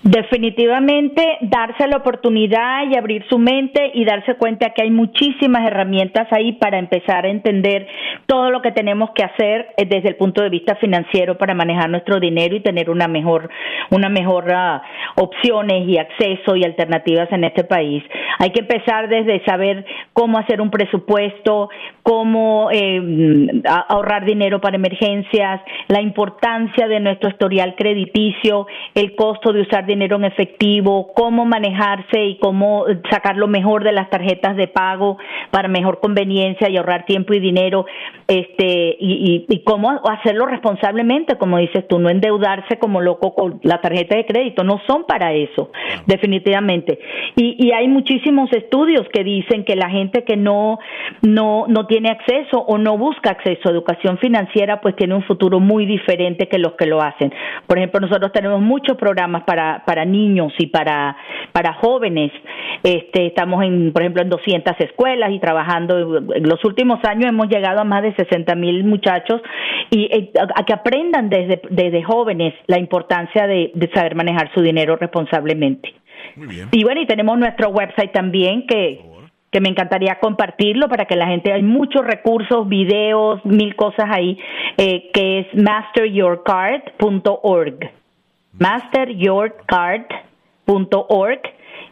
Definitivamente 0.02 1.40
darse 1.42 1.86
la 1.88 1.98
oportunidad 1.98 2.90
y 2.90 2.98
abrir 2.98 3.26
su 3.28 3.38
mente 3.38 3.92
y 3.94 4.06
darse 4.06 4.36
cuenta 4.36 4.70
que 4.70 4.84
hay 4.84 4.92
muchísimas 4.92 5.68
herramientas 5.68 6.26
ahí 6.32 6.54
para 6.54 6.80
empezar 6.80 7.26
a 7.26 7.30
entender 7.30 7.86
todo 8.26 8.50
lo 8.50 8.62
que 8.62 8.72
tenemos 8.72 9.10
que 9.12 9.24
hacer 9.24 9.68
eh, 9.76 9.86
desde 9.86 10.08
el 10.08 10.16
punto 10.16 10.42
de 10.42 10.50
vista 10.50 10.76
financiero 10.76 11.38
para 11.38 11.54
manejar 11.54 11.90
nuestro 11.90 12.18
dinero 12.22 12.56
y 12.56 12.62
tener 12.62 12.90
una 12.90 13.10
mejor 13.10 13.50
una 13.92 14.08
mejor 14.08 14.46
uh, 14.46 15.22
opciones 15.22 15.86
y 15.90 15.98
acceso 15.98 16.56
y 16.56 16.64
alternativas 16.64 17.30
en 17.34 17.44
este 17.44 17.66
país. 17.66 18.02
Hay 18.38 18.52
que 18.52 18.62
empezar 18.62 19.10
desde 19.10 19.44
saber 19.44 19.86
cómo 20.14 20.38
hacer 20.38 20.62
un 20.62 20.70
presupuesto, 20.70 21.70
cómo 22.04 22.70
eh, 22.72 23.62
ahorrar 23.90 24.26
dinero 24.26 24.62
para 24.62 24.78
emergencias, 24.78 25.62
la 25.90 26.02
importancia 26.02 26.88
de 26.88 27.02
nuestro 27.02 27.30
historial 27.30 27.76
crediticio, 27.76 28.66
el 28.96 29.16
costo 29.16 29.52
de 29.52 29.62
usar 29.62 29.89
dinero 29.90 30.16
en 30.16 30.26
efectivo, 30.26 31.12
cómo 31.14 31.46
manejarse 31.46 32.24
y 32.24 32.38
cómo 32.38 32.86
sacar 33.10 33.36
lo 33.36 33.48
mejor 33.48 33.84
de 33.84 33.92
las 33.92 34.10
tarjetas 34.10 34.56
de 34.56 34.68
pago 34.68 35.18
para 35.52 35.68
mejor 35.68 36.00
conveniencia 36.00 36.70
y 36.70 36.78
ahorrar 36.78 37.06
tiempo 37.06 37.34
y 37.34 37.40
dinero, 37.40 37.86
este 38.28 38.96
y, 39.00 39.46
y, 39.50 39.64
cómo 39.64 40.02
hacerlo 40.10 40.46
responsablemente, 40.46 41.38
como 41.38 41.58
dices 41.58 41.88
tú, 41.88 42.00
no 42.00 42.10
endeudarse 42.10 42.78
como 42.80 43.02
loco 43.02 43.34
con 43.34 43.60
la 43.64 43.82
tarjeta 43.82 44.16
de 44.16 44.26
crédito, 44.26 44.64
no 44.64 44.80
son 44.88 45.06
para 45.06 45.34
eso, 45.34 45.72
definitivamente. 46.06 47.00
Y, 47.36 47.56
y 47.60 47.72
hay 47.72 47.88
muchísimos 47.88 48.52
estudios 48.54 49.08
que 49.12 49.24
dicen 49.24 49.66
que 49.66 49.76
la 49.76 49.90
gente 49.90 50.24
que 50.24 50.38
no 50.38 50.80
no 51.22 51.66
no 51.68 51.88
tiene 51.88 52.10
acceso 52.10 52.60
o 52.60 52.78
no 52.78 52.98
busca 52.98 53.32
acceso 53.32 53.68
a 53.68 53.72
educación 53.72 54.18
financiera, 54.20 54.80
pues 54.82 54.96
tiene 54.96 55.16
un 55.16 55.24
futuro 55.24 55.60
muy 55.60 55.86
diferente 55.86 56.48
que 56.48 56.60
los 56.60 56.74
que 56.74 56.86
lo 56.86 57.02
hacen. 57.02 57.34
Por 57.68 57.78
ejemplo, 57.78 58.00
nosotros 58.00 58.32
tenemos 58.32 58.62
muchos 58.62 58.98
programas 58.98 59.44
para 59.44 59.79
para, 59.86 60.06
niños 60.06 60.54
y 60.58 60.68
para, 60.68 61.16
para 61.52 61.74
jóvenes. 61.74 62.32
Este, 62.84 63.28
estamos, 63.28 63.64
en, 63.64 63.92
por 63.92 64.02
ejemplo, 64.02 64.22
en 64.22 64.30
200 64.30 64.76
escuelas 64.80 65.32
y 65.32 65.40
trabajando. 65.40 66.18
En 66.36 66.48
los 66.48 66.64
últimos 66.64 67.04
años 67.04 67.30
hemos 67.30 67.48
llegado 67.48 67.82
a 67.82 67.84
más 67.84 68.04
de 68.04 68.14
60 68.16 68.56
mil 68.56 68.84
muchachos 68.84 69.42
y 69.90 70.06
eh, 70.06 70.32
a, 70.56 70.64
que 70.64 70.74
aprendan 70.74 71.30
desde, 71.30 71.62
desde 71.70 72.04
jóvenes 72.04 72.54
la 72.68 72.80
importancia 72.80 73.48
de, 73.48 73.72
saber 73.94 74.16
manejar 74.16 74.52
su 74.54 74.62
dinero 74.62 74.96
responsablemente. 74.96 75.94
Y 76.72 76.84
bueno, 76.84 77.02
y 77.02 77.08
tenemos 77.08 77.38
nuestro 77.38 77.70
website 77.70 78.12
también 78.12 78.68
que 78.68 79.02
que 79.52 79.62
me 79.62 79.70
encantaría 79.70 80.20
compartirlo 80.20 80.90
para 80.90 81.06
que 81.06 81.16
la 81.16 81.28
gente, 81.28 81.52
hay 81.52 81.64
muchos 81.64 82.06
recursos, 82.06 82.70
videos, 82.70 83.44
mil 83.46 83.76
cosas 83.76 84.06
ahí, 84.10 84.38
eh, 84.78 85.10
que 85.12 85.40
es 85.40 85.48
masteryourcard.org 85.56 87.99
masteryourcard.org. 88.54 91.40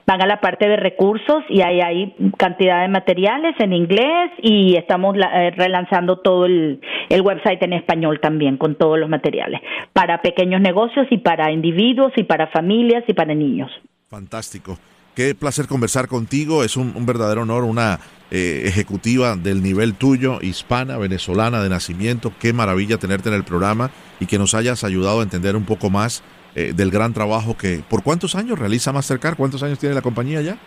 Van 0.05 0.21
a 0.21 0.25
la 0.25 0.39
parte 0.39 0.69
de 0.69 0.77
recursos 0.77 1.43
y 1.49 1.61
ahí 1.61 1.81
hay 1.81 2.15
cantidad 2.37 2.81
de 2.81 2.87
materiales 2.87 3.55
en 3.59 3.73
inglés 3.73 4.31
y 4.41 4.77
estamos 4.77 5.17
eh, 5.17 5.51
relanzando 5.51 6.19
todo 6.19 6.45
el, 6.45 6.79
el 7.09 7.21
website 7.21 7.61
en 7.63 7.73
español 7.73 8.21
también 8.21 8.55
con 8.55 8.75
todos 8.75 8.97
los 8.97 9.09
materiales 9.09 9.59
para 9.91 10.21
pequeños 10.21 10.61
negocios 10.61 11.07
y 11.09 11.17
para 11.17 11.51
individuos 11.51 12.13
y 12.15 12.23
para 12.23 12.47
familias 12.47 13.03
y 13.07 13.13
para 13.13 13.35
niños. 13.35 13.69
Fantástico. 14.09 14.77
Qué 15.17 15.33
placer 15.33 15.65
conversar 15.65 16.07
contigo. 16.07 16.63
Es 16.63 16.77
un, 16.77 16.93
verdadero 17.03 17.41
honor, 17.41 17.63
una 17.63 17.99
eh, 18.29 18.65
ejecutiva 18.65 19.35
del 19.35 19.63
nivel 19.63 19.95
tuyo, 19.95 20.37
hispana, 20.43 20.95
venezolana 20.97 21.63
de 21.63 21.69
nacimiento. 21.69 22.31
Qué 22.39 22.53
maravilla 22.53 22.99
tenerte 22.99 23.29
en 23.29 23.33
el 23.33 23.43
programa 23.43 23.89
y 24.19 24.27
que 24.27 24.37
nos 24.37 24.53
hayas 24.53 24.83
ayudado 24.83 25.21
a 25.21 25.23
entender 25.23 25.55
un 25.55 25.65
poco 25.65 25.89
más 25.89 26.21
eh, 26.55 26.73
del 26.75 26.91
gran 26.91 27.13
trabajo 27.13 27.57
que... 27.57 27.81
¿Por 27.87 28.03
cuántos 28.03 28.35
años 28.35 28.57
realiza 28.59 28.91
Mastercard? 28.91 29.35
¿Cuántos 29.35 29.63
años 29.63 29.79
tiene 29.79 29.95
la 29.95 30.01
compañía 30.01 30.41
ya? 30.41 30.57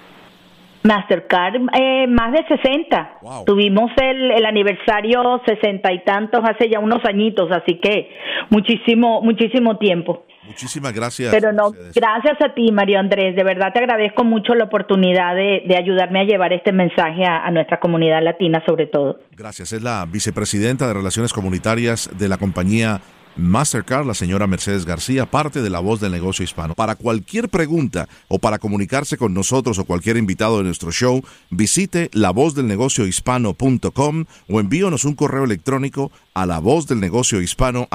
Mastercard, 0.82 1.56
eh, 1.78 2.06
más 2.06 2.32
de 2.32 2.44
60. 2.48 3.18
Tuvimos 3.44 3.90
el, 4.00 4.30
el, 4.30 4.46
aniversario 4.46 5.40
sesenta 5.46 5.92
y 5.92 6.02
tantos 6.04 6.40
hace 6.42 6.70
ya 6.70 6.78
unos 6.78 7.04
añitos, 7.04 7.50
así 7.52 7.78
que 7.78 8.08
muchísimo, 8.48 9.20
muchísimo 9.20 9.76
tiempo. 9.76 10.24
Muchísimas 10.46 10.92
gracias. 10.92 11.32
Pero 11.32 11.52
no, 11.52 11.70
gracias 11.94 12.38
a 12.42 12.54
ti, 12.54 12.72
Mario 12.72 12.98
Andrés. 12.98 13.36
De 13.36 13.44
verdad 13.44 13.72
te 13.72 13.78
agradezco 13.78 14.24
mucho 14.24 14.54
la 14.54 14.64
oportunidad 14.64 15.34
de, 15.34 15.62
de 15.66 15.76
ayudarme 15.76 16.20
a 16.20 16.24
llevar 16.24 16.52
este 16.52 16.72
mensaje 16.72 17.24
a, 17.24 17.44
a, 17.44 17.50
nuestra 17.50 17.78
comunidad 17.78 18.22
latina, 18.22 18.62
sobre 18.66 18.86
todo. 18.86 19.20
Gracias. 19.36 19.72
Es 19.72 19.82
la 19.82 20.06
vicepresidenta 20.10 20.88
de 20.88 20.94
Relaciones 20.94 21.32
Comunitarias 21.32 22.10
de 22.18 22.28
la 22.28 22.38
compañía 22.38 23.00
Mastercard, 23.36 24.06
la 24.06 24.14
señora 24.14 24.46
Mercedes 24.46 24.84
García, 24.84 25.30
parte 25.30 25.62
de 25.62 25.70
la 25.70 25.80
voz 25.80 26.00
del 26.00 26.12
negocio 26.12 26.44
hispano. 26.44 26.74
Para 26.74 26.96
cualquier 26.96 27.48
pregunta 27.48 28.08
o 28.28 28.38
para 28.38 28.58
comunicarse 28.58 29.16
con 29.16 29.32
nosotros 29.34 29.78
o 29.78 29.84
cualquier 29.84 30.16
invitado 30.16 30.58
de 30.58 30.64
nuestro 30.64 30.92
show, 30.92 31.22
visite 31.50 32.10
lavozdelnegociohispano.com 32.12 34.24
o 34.48 34.60
envíonos 34.60 35.04
un 35.04 35.14
correo 35.14 35.44
electrónico 35.44 36.10
a 36.34 36.46
la 36.46 36.58
voz 36.58 36.86
del 36.86 37.00
negocio 37.00 37.40
hispano 37.40 37.88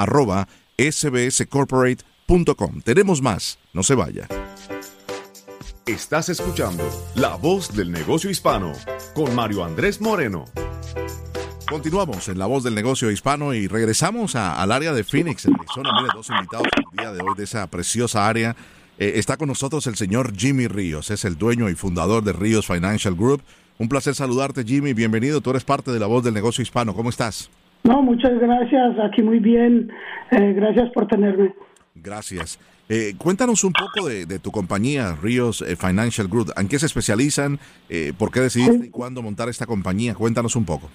sbscorporate.com. 0.78 2.80
Tenemos 2.82 3.22
más, 3.22 3.58
no 3.72 3.82
se 3.82 3.94
vaya. 3.94 4.28
Estás 5.86 6.28
escuchando 6.28 6.84
La 7.14 7.36
Voz 7.36 7.74
del 7.76 7.92
Negocio 7.92 8.28
Hispano 8.28 8.72
con 9.14 9.32
Mario 9.36 9.64
Andrés 9.64 10.00
Moreno. 10.00 10.44
Continuamos 11.68 12.28
en 12.28 12.38
La 12.38 12.46
Voz 12.46 12.62
del 12.62 12.76
Negocio 12.76 13.10
Hispano 13.10 13.52
y 13.52 13.66
regresamos 13.66 14.36
al 14.36 14.70
área 14.70 14.92
de 14.92 15.02
Phoenix, 15.02 15.46
en 15.46 15.54
Arizona. 15.54 15.90
Mire, 16.00 16.12
dos 16.14 16.30
invitados 16.30 16.68
el 16.76 16.96
día 16.96 17.12
de 17.12 17.20
hoy 17.20 17.34
de 17.36 17.42
esa 17.42 17.66
preciosa 17.66 18.28
área. 18.28 18.54
Eh, 18.98 19.14
está 19.16 19.36
con 19.36 19.48
nosotros 19.48 19.84
el 19.88 19.96
señor 19.96 20.32
Jimmy 20.36 20.68
Ríos, 20.68 21.10
es 21.10 21.24
el 21.24 21.36
dueño 21.36 21.68
y 21.68 21.74
fundador 21.74 22.22
de 22.22 22.32
Ríos 22.32 22.68
Financial 22.68 23.16
Group. 23.16 23.42
Un 23.78 23.88
placer 23.88 24.14
saludarte, 24.14 24.62
Jimmy. 24.62 24.92
Bienvenido. 24.92 25.40
Tú 25.40 25.50
eres 25.50 25.64
parte 25.64 25.90
de 25.90 25.98
La 25.98 26.06
Voz 26.06 26.22
del 26.22 26.34
Negocio 26.34 26.62
Hispano. 26.62 26.94
¿Cómo 26.94 27.10
estás? 27.10 27.50
No, 27.82 28.00
muchas 28.00 28.38
gracias. 28.38 28.96
Aquí 29.00 29.22
muy 29.22 29.40
bien. 29.40 29.90
Eh, 30.30 30.52
gracias 30.54 30.88
por 30.94 31.08
tenerme. 31.08 31.52
Gracias. 31.96 32.60
Eh, 32.88 33.14
cuéntanos 33.18 33.64
un 33.64 33.72
poco 33.72 34.08
de, 34.08 34.38
tu 34.38 34.52
compañía, 34.52 35.16
Ríos 35.20 35.64
Financial 35.78 36.28
Group. 36.28 36.52
¿En 36.56 36.68
qué 36.68 36.78
se 36.78 36.86
especializan? 36.86 37.58
¿Por 38.16 38.30
qué 38.30 38.40
decidiste 38.40 38.86
y 38.86 38.90
cuándo 38.90 39.20
montar 39.20 39.48
esta 39.48 39.66
compañía? 39.66 40.14
Cuéntanos 40.14 40.54
un 40.54 40.64
poco. 40.64 40.88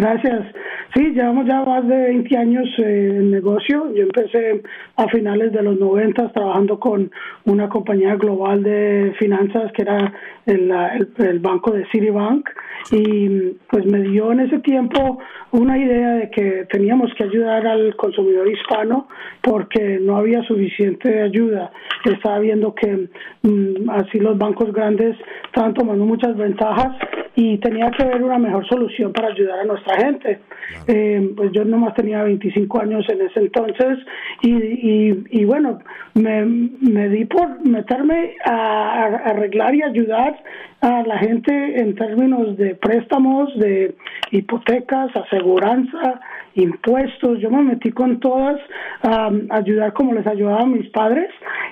Gracias. 0.00 0.46
Sí, 0.94 1.10
llevamos 1.10 1.46
ya 1.46 1.62
más 1.62 1.86
de 1.86 1.94
20 1.94 2.36
años 2.38 2.66
eh, 2.78 3.16
en 3.18 3.30
negocio. 3.32 3.92
Yo 3.94 4.04
empecé 4.04 4.62
a 4.96 5.06
finales 5.08 5.52
de 5.52 5.62
los 5.62 5.78
90 5.78 6.32
trabajando 6.32 6.80
con 6.80 7.10
una 7.44 7.68
compañía 7.68 8.14
global 8.14 8.62
de 8.62 9.14
finanzas 9.18 9.70
que 9.72 9.82
era 9.82 10.10
el, 10.46 10.72
el, 11.18 11.38
banco 11.40 11.72
de 11.72 11.84
Citibank 11.92 12.48
y 12.90 13.56
pues 13.70 13.86
me 13.86 14.00
dio 14.02 14.32
en 14.32 14.40
ese 14.40 14.58
tiempo 14.60 15.18
una 15.52 15.78
idea 15.78 16.14
de 16.14 16.30
que 16.30 16.66
teníamos 16.70 17.12
que 17.14 17.24
ayudar 17.24 17.66
al 17.66 17.94
consumidor 17.96 18.50
hispano 18.50 19.08
porque 19.42 19.98
no 20.00 20.16
había 20.16 20.42
suficiente 20.44 21.22
ayuda. 21.22 21.70
Estaba 22.04 22.38
viendo 22.38 22.74
que 22.74 23.08
mm, 23.42 23.90
así 23.90 24.18
los 24.18 24.38
bancos 24.38 24.72
grandes 24.72 25.16
estaban 25.46 25.74
tomando 25.74 26.04
muchas 26.04 26.36
ventajas 26.36 26.96
y 27.36 27.58
tenía 27.58 27.90
que 27.90 28.02
haber 28.02 28.22
una 28.22 28.38
mejor 28.38 28.66
solución 28.68 29.12
para 29.12 29.28
ayudar 29.28 29.60
a 29.60 29.64
nuestra 29.64 29.96
gente. 29.98 30.40
Eh, 30.86 31.32
pues 31.36 31.52
yo 31.52 31.64
nomás 31.64 31.94
tenía 31.94 32.22
25 32.22 32.80
años 32.80 33.04
en 33.08 33.22
ese 33.22 33.40
entonces 33.40 33.98
y, 34.42 34.52
y, 34.52 35.24
y 35.30 35.44
bueno, 35.44 35.78
me, 36.14 36.44
me, 36.44 37.08
di 37.08 37.24
por 37.24 37.64
meterme 37.66 38.34
a, 38.44 39.04
arreglar 39.24 39.74
y 39.74 39.82
ayudar 39.82 40.42
a 40.80 41.02
la 41.02 41.18
gente 41.18 41.80
en 41.80 41.94
términos 41.94 42.56
de 42.56 42.74
préstamos, 42.74 43.54
de 43.58 43.94
hipotecas, 44.30 45.14
aseguranza, 45.14 46.20
impuestos. 46.54 47.38
Yo 47.40 47.50
me 47.50 47.62
metí 47.62 47.90
con 47.92 48.20
todas 48.20 48.60
a 49.02 49.30
ayudar 49.50 49.92
como 49.92 50.14
les 50.14 50.26
ayudaba 50.26 50.62
a 50.62 50.66
mis 50.66 50.88
padres 50.90 51.30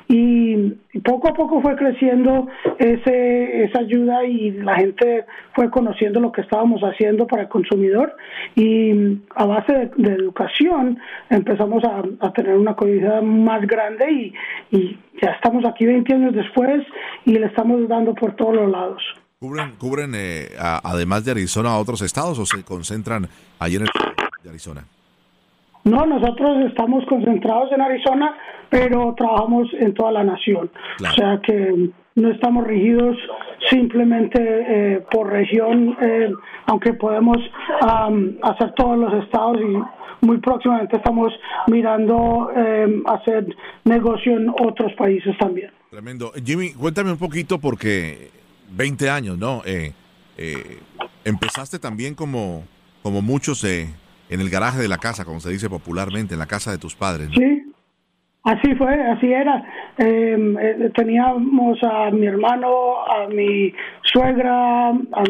y 0.08 0.72
poco 1.04 1.28
a 1.28 1.34
poco 1.34 1.60
fue 1.60 1.76
creciendo 1.76 2.48
ese, 2.78 3.64
esa 3.64 3.80
ayuda 3.80 4.24
y 4.24 4.52
la 4.52 4.76
gente 4.76 5.24
fue 5.54 5.70
conociendo 5.70 6.20
lo 6.20 6.32
que 6.32 6.40
estábamos 6.40 6.80
haciendo 6.82 7.26
para 7.26 7.42
el 7.42 7.48
consumidor 7.48 8.14
y 8.54 9.18
a 9.34 9.44
base 9.46 9.90
de, 9.96 10.12
educación 10.12 10.98
empezamos 11.30 11.82
a, 11.84 12.32
tener 12.32 12.56
una 12.56 12.74
comunidad 12.74 13.22
más 13.22 13.66
grande 13.66 14.10
y, 14.10 14.34
y 14.70 14.98
ya 15.22 15.32
estamos 15.32 15.64
aquí 15.64 15.84
20 15.84 16.14
años 16.14 16.34
después 16.34 16.82
y 17.24 17.32
le 17.32 17.46
estamos 17.46 17.86
dando 17.88 18.14
por 18.14 18.34
todos 18.36 18.54
los 18.54 18.70
lados. 18.70 19.02
¿Cubren, 19.40 19.76
cubren 19.76 20.12
eh, 20.16 20.48
además 20.58 21.24
de 21.24 21.30
Arizona 21.30 21.70
a 21.70 21.78
otros 21.78 22.02
estados 22.02 22.38
o 22.40 22.46
se 22.46 22.64
concentran 22.64 23.28
allí 23.60 23.76
en 23.76 23.82
el 23.82 23.88
de 24.42 24.50
Arizona? 24.50 24.84
No, 25.84 26.04
nosotros 26.04 26.64
estamos 26.68 27.04
concentrados 27.06 27.72
en 27.72 27.80
Arizona, 27.80 28.36
pero 28.68 29.14
trabajamos 29.16 29.68
en 29.72 29.94
toda 29.94 30.12
la 30.12 30.24
nación. 30.24 30.70
O 31.00 31.14
sea 31.14 31.40
que 31.42 31.90
no 32.14 32.30
estamos 32.30 32.66
rigidos 32.66 33.16
simplemente 33.70 34.38
eh, 34.40 35.04
por 35.10 35.30
región, 35.30 35.96
eh, 36.00 36.30
aunque 36.66 36.92
podemos 36.94 37.38
hacer 37.80 38.72
todos 38.76 38.98
los 38.98 39.24
estados 39.24 39.58
y 39.60 40.26
muy 40.26 40.38
próximamente 40.38 40.96
estamos 40.96 41.32
mirando 41.68 42.50
eh, 42.54 43.02
hacer 43.06 43.46
negocio 43.84 44.36
en 44.36 44.48
otros 44.48 44.92
países 44.94 45.36
también. 45.38 45.70
Tremendo. 45.90 46.32
Jimmy, 46.44 46.72
cuéntame 46.72 47.12
un 47.12 47.18
poquito 47.18 47.58
porque 47.58 48.30
20 48.70 49.08
años, 49.08 49.38
¿no? 49.38 49.62
empezaste 51.24 51.78
también 51.78 52.14
como, 52.14 52.64
como 53.02 53.22
muchos 53.22 53.64
en 54.28 54.40
el 54.40 54.50
garaje 54.50 54.80
de 54.80 54.88
la 54.88 54.98
casa, 54.98 55.24
como 55.24 55.40
se 55.40 55.50
dice 55.50 55.68
popularmente, 55.68 56.34
en 56.34 56.40
la 56.40 56.46
casa 56.46 56.70
de 56.70 56.78
tus 56.78 56.94
padres. 56.94 57.28
Sí, 57.34 57.72
así 58.44 58.74
fue, 58.74 58.94
así 59.10 59.32
era. 59.32 59.64
Em, 59.98 60.56
eh, 60.58 60.90
teníamos 60.94 61.78
a 61.82 62.10
mi 62.10 62.26
hermano, 62.26 63.04
a 63.04 63.28
mi 63.28 63.72
suegra, 64.02 64.90
a, 64.90 65.24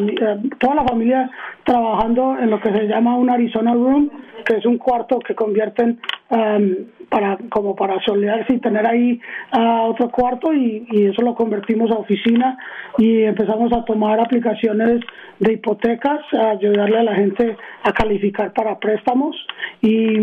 toda 0.58 0.74
la 0.74 0.84
familia 0.84 1.30
trabajando 1.64 2.38
en 2.38 2.50
lo 2.50 2.60
que 2.60 2.72
se 2.72 2.86
llama 2.86 3.16
un 3.16 3.30
Arizona 3.30 3.72
Room, 3.72 4.10
que 4.44 4.56
es 4.56 4.66
un 4.66 4.78
cuarto 4.78 5.18
que 5.18 5.34
convierten 5.34 6.00
um, 6.30 6.74
para 7.08 7.38
como 7.50 7.74
para 7.74 8.00
solearse 8.02 8.54
y 8.54 8.60
tener 8.60 8.86
ahí 8.86 9.20
uh, 9.56 9.90
otro 9.90 10.10
cuarto 10.10 10.52
y, 10.52 10.86
y, 10.90 11.06
eso 11.06 11.22
lo 11.22 11.34
convertimos 11.34 11.90
a 11.90 11.94
oficina 11.94 12.58
y 12.98 13.22
empezamos 13.22 13.72
a 13.72 13.84
tomar 13.84 14.20
aplicaciones 14.20 15.00
de 15.38 15.52
hipotecas, 15.52 16.20
a 16.32 16.50
ayudarle 16.50 16.98
a 16.98 17.02
la 17.04 17.14
gente 17.14 17.56
a 17.84 17.92
calificar 17.92 18.52
para 18.52 18.78
préstamos 18.78 19.36
y, 19.80 20.18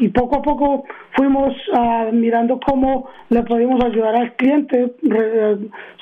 y 0.00 0.08
poco 0.08 0.36
a 0.36 0.42
poco 0.42 0.84
fuimos 1.12 1.54
uh, 1.72 2.12
mirando 2.12 2.58
cómo 2.66 3.08
le 3.28 3.42
podíamos 3.42 3.84
ayudar 3.84 4.16
al 4.16 4.32
cliente. 4.34 4.94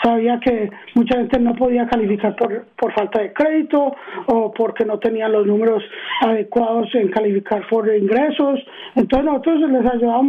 sabía 0.03 0.41
que 0.41 0.71
mucha 0.95 1.17
gente 1.19 1.39
no 1.41 1.55
podía 1.55 1.87
calificar 1.87 2.37
por, 2.37 2.65
por 2.79 2.93
falta 2.95 3.21
de 3.21 3.33
crédito 3.33 3.95
o 4.27 4.53
porque 4.53 4.85
no 4.85 4.99
tenían 4.99 5.33
los 5.33 5.47
números 5.47 5.83
adecuados 6.21 6.89
en 6.95 7.09
calificar 7.09 7.67
por 7.69 7.93
ingresos. 7.95 8.61
Entonces 8.95 9.27
nosotros 9.27 9.71
les 9.71 9.87
ayudamos 9.87 10.22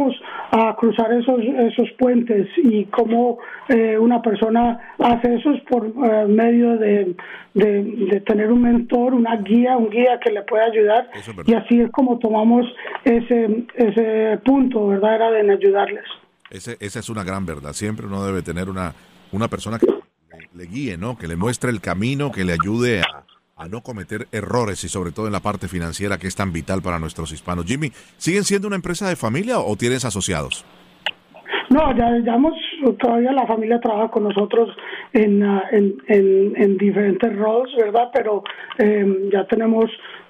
a 0.51 0.75
cruzar 0.75 1.12
esos, 1.13 1.39
esos 1.41 1.89
puentes 1.97 2.47
y 2.58 2.86
cómo 2.86 3.39
eh, 3.69 3.97
una 3.97 4.21
persona 4.21 4.93
hace 4.99 5.36
eso 5.36 5.51
es 5.51 5.62
por 5.63 5.86
eh, 5.86 6.25
medio 6.27 6.77
de, 6.77 7.15
de, 7.53 8.21
tener 8.25 8.51
un 8.51 8.62
mentor, 8.62 9.13
una 9.13 9.38
guía, 9.38 9.77
un 9.77 9.89
guía 9.89 10.19
que 10.23 10.32
le 10.32 10.41
pueda 10.43 10.65
ayudar 10.65 11.10
y 11.45 11.53
así 11.53 11.82
es 11.82 11.91
como 11.91 12.19
tomamos 12.19 12.65
ese, 13.03 13.65
ese 13.75 14.39
punto, 14.43 14.88
¿verdad? 14.88 15.15
Era 15.15 15.32
de 15.32 15.51
ayudarles. 15.51 16.06
Ese, 16.49 16.77
esa 16.79 16.99
es 16.99 17.10
una 17.10 17.23
gran 17.23 17.45
verdad. 17.45 17.73
Siempre 17.73 18.06
uno 18.06 18.25
debe 18.25 18.41
tener 18.41 18.69
una, 18.69 18.93
una 19.32 19.47
persona 19.47 19.79
que 19.79 19.88
le 20.53 20.65
guíe, 20.65 20.97
¿no? 20.97 21.17
Que 21.17 21.27
le 21.27 21.36
muestre 21.36 21.71
el 21.71 21.82
camino, 21.82 22.32
que 22.32 22.43
le 22.43 22.53
ayude 22.53 23.01
a, 23.01 23.25
a 23.56 23.68
no 23.68 23.82
cometer 23.82 24.28
errores 24.32 24.84
y 24.84 24.89
sobre 24.89 25.12
todo 25.12 25.28
en 25.28 25.34
la 25.34 25.39
parte 25.39 25.68
financiera 25.68 26.18
que 26.18 26.28
es 26.28 26.36
tan 26.36 26.52
vital 26.52 26.82
para 26.82 27.00
nuestros 27.00 27.32
hispanos. 27.32 27.66
Jimmy, 27.66 27.92
¿siguen 28.18 28.44
siendo 28.44 28.68
una 28.68 28.76
empresa 28.76 29.08
de 29.08 29.16
familia 29.16 29.60
o 29.60 29.76
tienes 29.76 30.06
asociados? 30.06 30.66
No, 31.70 31.96
ya, 31.96 32.36
hemos, 32.36 32.54
todavía 33.00 33.32
la 33.32 33.48
familia 33.48 33.80
trabaja 33.80 34.12
con 34.12 34.24
nosotros 34.24 34.70
en, 35.12 35.44
ah, 35.44 35.63
en, 35.72 35.96
en, 36.56 36.78
diferentes 36.78 37.36
roles, 37.36 37.74
¿verdad? 37.76 38.10
Pero 38.13 38.44
eh, 38.78 39.30
ya 39.32 39.46
tenemos 39.48 39.86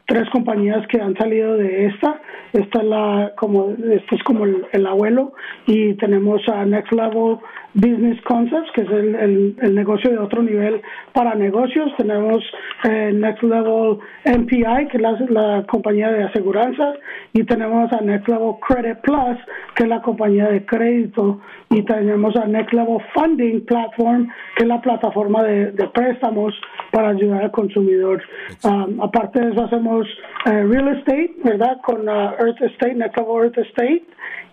tres 0.06 0.30
compañías 0.32 0.86
que 0.88 1.02
han 1.02 1.16
salido 1.16 1.58
de 1.58 1.88
esta. 1.88 2.22
Esta 2.54 2.80
es 2.80 2.86
la 2.86 3.32
como 3.38 3.72
este 3.72 4.16
es 4.16 4.24
como 4.24 4.46
el, 4.46 4.86
abuelo 4.86 5.34
y 5.66 5.94
tenemos 5.96 6.42
a 6.50 6.66
Next 6.66 6.92
Level 6.92 7.38
Business 7.74 8.22
Concepts 8.24 8.70
que 8.76 8.82
es 8.82 8.90
el, 8.92 9.56
el, 9.60 9.76
negocio 9.76 10.12
de 10.12 10.20
otro 10.20 10.44
nivel 10.44 10.82
para 11.14 11.34
negocios. 11.36 11.92
Tenemos 11.98 12.44
eh, 12.84 13.12
Next 13.14 13.42
Level 13.44 13.98
MPI 14.26 14.88
que 14.92 14.98
es 14.98 15.02
la, 15.02 15.18
la, 15.30 15.64
compañía 15.64 16.12
de 16.12 16.24
aseguranza 16.26 16.94
y 17.34 17.44
tenemos 17.46 17.92
a 17.94 18.02
Next 18.02 18.28
Level 18.28 18.54
Credit 18.68 19.00
Plus 19.02 19.38
que 19.76 19.84
es 19.84 19.90
la 19.90 20.02
compañía 20.02 20.50
de 20.50 20.66
crédito 20.66 21.40
y 21.72 21.82
tenemos 21.84 22.36
a 22.36 22.46
Next 22.46 22.74
Level 22.74 23.00
Funding 23.16 23.66
Platform 23.66 24.28
que 24.56 24.64
es 24.64 24.70
la 24.70 24.82
plataforma 24.82 25.44
de, 25.44 25.72
de 25.72 25.88
préstamos 25.88 26.54
para 26.92 27.10
ayudar 27.10 27.46
al 27.46 27.52
consumidor. 27.52 28.22
Um, 28.64 29.02
aparte 29.02 29.40
de 29.40 29.52
eso 29.52 29.64
hacemos 29.64 30.03
eh, 30.46 30.64
real 30.64 30.98
estate, 30.98 31.34
¿verdad? 31.44 31.78
Con 31.84 32.08
uh, 32.08 32.34
Earth 32.40 32.62
Estate, 32.62 32.96
Netcavo 32.96 33.44
Earth 33.44 33.58
Estate. 33.58 34.04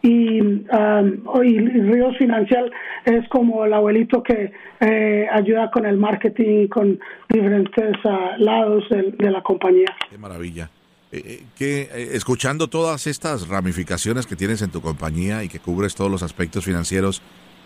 Y, 0.02 0.40
um, 0.40 1.44
y 1.44 1.58
Ríos 1.58 2.16
Financial 2.16 2.72
es 3.04 3.28
como 3.28 3.66
el 3.66 3.74
abuelito 3.74 4.22
que 4.22 4.50
eh, 4.80 5.26
ayuda 5.30 5.70
con 5.70 5.84
el 5.84 5.98
marketing 5.98 6.68
con 6.68 6.98
diferentes 7.28 7.96
uh, 8.04 8.42
lados 8.42 8.84
de, 8.88 9.30
la 9.30 9.42
compañía. 9.42 9.94
Qué 10.08 10.16
maravilla. 10.16 10.70
Eh, 11.12 11.42
que 11.58 11.88
escuchando 12.14 12.68
todas 12.68 13.06
estas 13.06 13.48
ramificaciones 13.48 14.26
que 14.26 14.36
tienes 14.36 14.62
en 14.62 14.70
tu 14.70 14.80
compañía 14.80 15.44
y 15.44 15.48
que 15.48 15.58
cubres 15.58 15.94
todos 15.94 16.10
los 16.10 16.22
aspectos 16.22 16.64
financieros, 16.64 17.20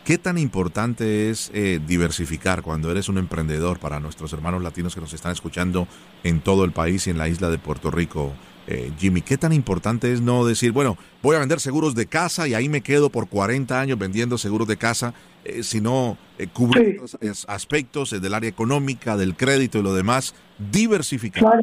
¿Qué 0.05 0.19
tan 0.19 0.37
importante 0.37 1.31
es 1.31 1.51
eh, 1.55 1.81
diversificar 1.87 2.61
cuando 2.61 2.91
eres 2.91 3.09
un 3.09 3.17
emprendedor 3.17 3.79
para 3.79 4.01
nuestros 4.01 4.35
hermanos 4.35 4.63
latinos 4.63 4.95
que 4.95 5.01
nos 5.01 5.15
están 5.15 5.33
escuchando 5.33 5.89
en 6.25 6.41
todo 6.41 6.67
el 6.67 6.73
país 6.73 7.07
y 7.07 7.11
en 7.11 7.17
la 7.17 7.27
isla 7.27 7.49
de 7.49 7.57
Puerto 7.57 7.91
Rico? 7.91 8.35
Eh, 8.67 8.91
Jimmy, 8.99 9.23
¿qué 9.23 9.39
tan 9.39 9.55
importante 9.55 10.13
es 10.13 10.21
no 10.21 10.45
decir, 10.45 10.73
bueno, 10.73 10.99
voy 11.23 11.37
a 11.37 11.39
vender 11.39 11.59
seguros 11.59 11.95
de 11.95 12.05
casa 12.05 12.47
y 12.47 12.53
ahí 12.53 12.69
me 12.69 12.83
quedo 12.83 13.09
por 13.09 13.31
40 13.31 13.81
años 13.81 13.99
vendiendo 13.99 14.37
seguros 14.37 14.69
de 14.69 14.77
casa, 14.77 15.15
eh, 15.43 15.63
sino 15.63 16.19
cubrir 16.53 17.01
otros 17.01 17.47
aspectos 17.49 18.11
del 18.11 18.35
área 18.35 18.51
económica, 18.51 19.17
del 19.17 19.35
crédito 19.35 19.79
y 19.79 19.83
lo 19.83 19.95
demás, 19.95 20.35
diversificar? 20.71 21.63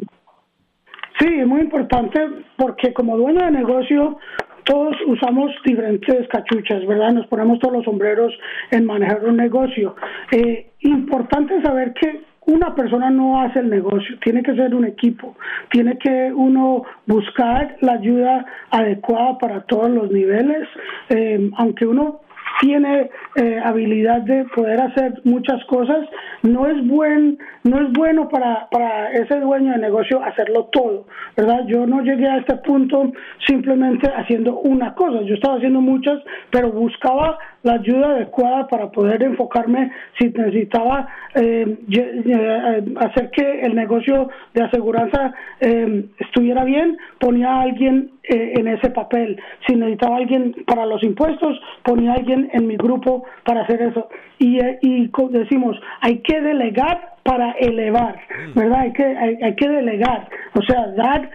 Sí, 1.20 1.28
es 1.28 1.46
muy 1.46 1.60
importante 1.60 2.18
porque 2.56 2.92
como 2.92 3.16
dueño 3.16 3.44
de 3.44 3.52
negocio 3.52 4.18
todos 4.64 4.96
usamos 5.06 5.50
diferentes 5.64 6.28
cachuchas, 6.28 6.86
¿verdad? 6.86 7.12
Nos 7.12 7.26
ponemos 7.26 7.58
todos 7.58 7.74
los 7.76 7.84
sombreros 7.84 8.32
en 8.70 8.84
manejar 8.84 9.24
un 9.24 9.36
negocio. 9.36 9.94
Eh, 10.30 10.66
importante 10.80 11.60
saber 11.62 11.92
que 11.94 12.20
una 12.46 12.74
persona 12.74 13.08
no 13.10 13.40
hace 13.40 13.60
el 13.60 13.70
negocio, 13.70 14.18
tiene 14.20 14.42
que 14.42 14.54
ser 14.54 14.74
un 14.74 14.84
equipo, 14.84 15.36
tiene 15.70 15.96
que 15.98 16.32
uno 16.34 16.82
buscar 17.06 17.76
la 17.80 17.92
ayuda 17.92 18.44
adecuada 18.70 19.38
para 19.38 19.60
todos 19.62 19.90
los 19.90 20.10
niveles, 20.10 20.68
eh, 21.10 21.50
aunque 21.56 21.86
uno 21.86 22.21
tiene 22.60 23.10
eh, 23.36 23.60
habilidad 23.64 24.22
de 24.22 24.44
poder 24.54 24.80
hacer 24.80 25.20
muchas 25.24 25.64
cosas, 25.64 26.08
no 26.42 26.66
es 26.66 26.86
buen, 26.86 27.38
no 27.64 27.80
es 27.80 27.92
bueno 27.92 28.28
para, 28.28 28.68
para 28.70 29.10
ese 29.12 29.40
dueño 29.40 29.72
de 29.72 29.78
negocio 29.78 30.22
hacerlo 30.22 30.68
todo, 30.72 31.06
¿verdad? 31.36 31.64
Yo 31.66 31.86
no 31.86 32.02
llegué 32.02 32.28
a 32.28 32.38
este 32.38 32.56
punto 32.56 33.12
simplemente 33.46 34.10
haciendo 34.14 34.58
una 34.60 34.94
cosa, 34.94 35.22
yo 35.22 35.34
estaba 35.34 35.56
haciendo 35.56 35.80
muchas, 35.80 36.20
pero 36.50 36.70
buscaba 36.70 37.38
la 37.62 37.74
ayuda 37.74 38.10
adecuada 38.10 38.66
para 38.68 38.90
poder 38.90 39.22
enfocarme 39.22 39.90
si 40.18 40.28
necesitaba 40.28 41.08
eh, 41.34 41.78
eh, 41.90 42.84
hacer 43.00 43.30
que 43.30 43.60
el 43.60 43.74
negocio 43.74 44.28
de 44.54 44.64
aseguranza 44.64 45.32
eh, 45.60 46.06
estuviera 46.18 46.64
bien, 46.64 46.98
ponía 47.18 47.50
a 47.50 47.62
alguien 47.62 48.10
en 48.24 48.68
ese 48.68 48.90
papel. 48.90 49.40
Si 49.66 49.74
necesitaba 49.74 50.16
alguien 50.16 50.54
para 50.66 50.86
los 50.86 51.02
impuestos, 51.02 51.60
ponía 51.82 52.12
a 52.12 52.14
alguien 52.14 52.50
en 52.52 52.68
mi 52.68 52.76
grupo 52.76 53.24
para 53.44 53.62
hacer 53.62 53.82
eso. 53.82 54.08
Y, 54.38 54.60
y 54.80 55.10
decimos, 55.30 55.76
hay 56.00 56.18
que 56.18 56.40
delegar 56.40 57.14
para 57.24 57.52
elevar, 57.52 58.20
¿verdad? 58.54 58.80
Hay 58.80 58.92
que, 58.92 59.04
hay, 59.04 59.54
que 59.56 59.68
delegar, 59.68 60.28
o 60.54 60.62
sea, 60.62 60.88
dar 60.96 61.30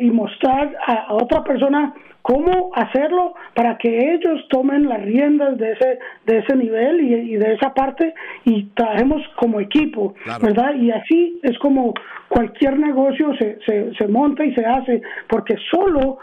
y 0.00 0.10
mostrar 0.10 0.74
a 0.86 1.14
otra 1.14 1.44
persona 1.44 1.94
cómo 2.22 2.70
hacerlo 2.74 3.34
para 3.54 3.78
que 3.78 4.14
ellos 4.14 4.46
tomen 4.48 4.88
las 4.88 5.02
riendas 5.02 5.58
de 5.58 5.72
ese 5.72 5.98
de 6.26 6.38
ese 6.38 6.56
nivel 6.56 7.00
y, 7.00 7.36
de 7.36 7.54
esa 7.54 7.72
parte 7.74 8.14
y 8.44 8.64
trabajemos 8.74 9.22
como 9.36 9.60
equipo, 9.60 10.14
¿verdad? 10.40 10.74
Y 10.74 10.90
así 10.90 11.40
es 11.42 11.58
como 11.58 11.94
cualquier 12.28 12.78
negocio 12.78 13.34
se, 13.36 13.58
se, 13.66 13.94
se 13.94 14.08
monta 14.08 14.44
y 14.44 14.54
se 14.54 14.64
hace, 14.64 15.02
porque 15.28 15.56
solo 15.70 16.18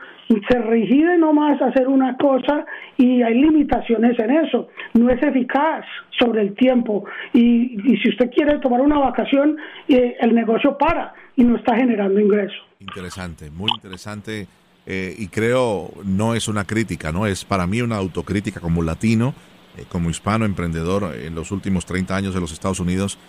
se 0.49 0.59
rigide 0.59 1.17
nomás 1.17 1.61
hacer 1.61 1.87
una 1.87 2.17
cosa 2.17 2.65
y 2.97 3.21
hay 3.21 3.35
limitaciones 3.35 4.17
en 4.19 4.31
eso. 4.31 4.67
No 4.93 5.09
es 5.09 5.21
eficaz 5.23 5.85
sobre 6.19 6.41
el 6.41 6.55
tiempo. 6.55 7.05
Y, 7.33 7.79
y 7.91 7.97
si 7.97 8.09
usted 8.09 8.29
quiere 8.31 8.59
tomar 8.59 8.81
una 8.81 8.99
vacación, 8.99 9.57
eh, 9.87 10.17
el 10.19 10.35
negocio 10.35 10.77
para 10.77 11.13
y 11.35 11.43
no 11.43 11.55
está 11.55 11.75
generando 11.75 12.19
ingreso. 12.19 12.57
Interesante, 12.79 13.49
muy 13.49 13.69
interesante. 13.75 14.47
Eh, 14.89 15.13
y 15.17 15.27
creo 15.27 15.91
no 16.05 16.33
es 16.33 16.47
una 16.47 16.65
crítica, 16.65 17.11
no 17.11 17.27
es 17.27 17.43
para 17.43 17.67
mí 17.67 17.81
una 17.81 17.97
autocrítica 17.97 18.61
como 18.61 18.81
latino, 18.81 19.33
eh, 19.77 19.83
como 19.89 20.09
hispano 20.09 20.45
emprendedor 20.45 21.13
en 21.13 21.35
los 21.35 21.51
últimos 21.51 21.85
30 21.85 22.15
años 22.15 22.33
de 22.33 22.39
los 22.39 22.53
Estados 22.53 22.79
Unidos. 22.79 23.19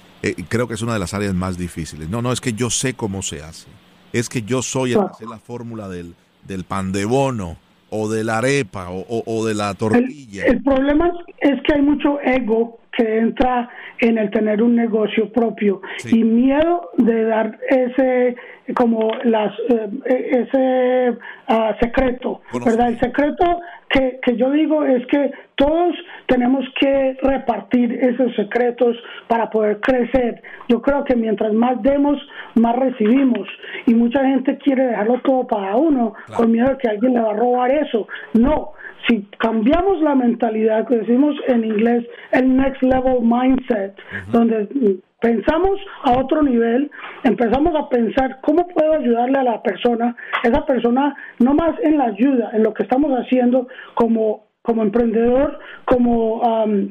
creo 0.49 0.69
que 0.69 0.75
es 0.75 0.83
una 0.83 0.93
de 0.93 1.01
las 1.01 1.15
áreas 1.15 1.35
más 1.35 1.59
difíciles. 1.59 2.09
No, 2.09 2.23
no 2.23 2.33
es 2.33 2.41
que 2.41 2.53
yo 2.53 2.71
sé 2.71 2.95
cómo 2.95 3.23
se 3.23 3.43
hace, 3.43 3.69
es 4.13 4.29
que 4.29 4.43
yo 4.43 4.63
soy 4.63 4.93
el 4.93 5.01
que 5.01 5.07
hace 5.11 5.27
la 5.27 5.39
fórmula 5.39 5.89
del 5.89 6.15
del 6.49 6.65
pan 6.65 6.91
de 6.91 7.05
bono 7.05 7.57
o 7.91 8.09
de 8.09 8.25
la 8.25 8.39
arepa 8.39 8.89
o, 8.91 9.47
de 9.47 9.55
la 9.55 9.73
tortilla. 9.75 10.45
El, 10.45 10.63
problema 10.63 11.11
es 11.41 11.61
que 11.63 11.75
hay 11.75 11.83
mucho 11.83 12.21
ego 12.21 12.81
que 12.93 13.19
entra 13.19 13.71
en 14.01 14.19
el 14.19 14.31
tener 14.31 14.63
un 14.63 14.77
negocio 14.77 15.33
propio 15.33 15.81
y 16.05 16.23
miedo 16.23 16.91
de 16.99 17.25
dar 17.25 17.59
ese 17.71 18.37
como 18.75 19.11
las 19.25 19.53
eh, 19.69 19.89
ese 20.07 21.19
ah, 21.49 21.75
secreto, 21.81 22.41
¿verdad? 22.65 22.89
El 22.89 23.01
secreto 23.01 23.61
que, 23.89 24.21
que 24.23 24.37
yo 24.37 24.51
digo 24.51 24.85
es 24.85 25.07
que 25.07 25.31
todos 25.55 25.95
tenemos 26.27 26.65
que 26.81 27.17
repartir 27.23 27.93
esos 27.93 28.35
secretos 28.37 28.97
para 29.27 29.51
poder 29.51 29.81
crecer. 29.81 30.43
Yo 30.69 30.81
creo 30.83 31.05
que 31.05 31.17
mientras 31.17 31.53
más 31.53 31.83
demos, 31.83 32.19
más 32.55 32.77
recibimos. 32.77 33.49
Y 33.87 33.95
mucha 33.95 34.25
gente 34.25 34.59
quiere 34.59 34.87
dejarlo 34.87 35.21
todo 35.25 35.47
para 35.47 35.77
uno, 35.77 36.15
con 36.37 36.53
miedo 36.53 36.69
de 36.69 36.79
que 36.79 36.89
alguien 36.89 37.15
le 37.15 37.21
va 37.21 37.31
a 37.31 37.37
robar 37.37 37.71
eso. 37.71 38.07
No, 38.35 38.73
si 39.09 39.23
cambiamos 39.39 40.01
la 40.03 40.15
mentalidad, 40.15 40.87
que 40.87 40.97
decimos 40.97 41.35
en 41.49 41.65
inglés 41.65 42.05
el 42.33 42.57
next 42.57 42.83
level 42.83 43.21
mindset, 43.23 43.97
donde 44.31 44.69
pensamos 45.21 45.79
a 46.05 46.19
otro 46.19 46.43
nivel, 46.43 46.91
empezamos 47.25 47.75
a 47.75 47.89
pensar 47.89 48.41
cómo 48.43 48.67
puedo 48.69 48.95
ayudarle 48.95 49.39
a 49.39 49.43
la 49.43 49.63
persona, 49.63 50.17
esa 50.43 50.65
persona 50.65 51.15
no 51.41 51.55
más 51.55 51.73
en 51.83 51.99
la 51.99 52.05
ayuda, 52.05 52.51
en 52.53 52.63
lo 52.63 52.73
que 52.75 52.85
estamos 52.85 53.11
haciendo 53.13 53.69
como 53.95 54.48
como 54.69 54.83
emprendedor, 54.83 55.59
como 55.87 56.43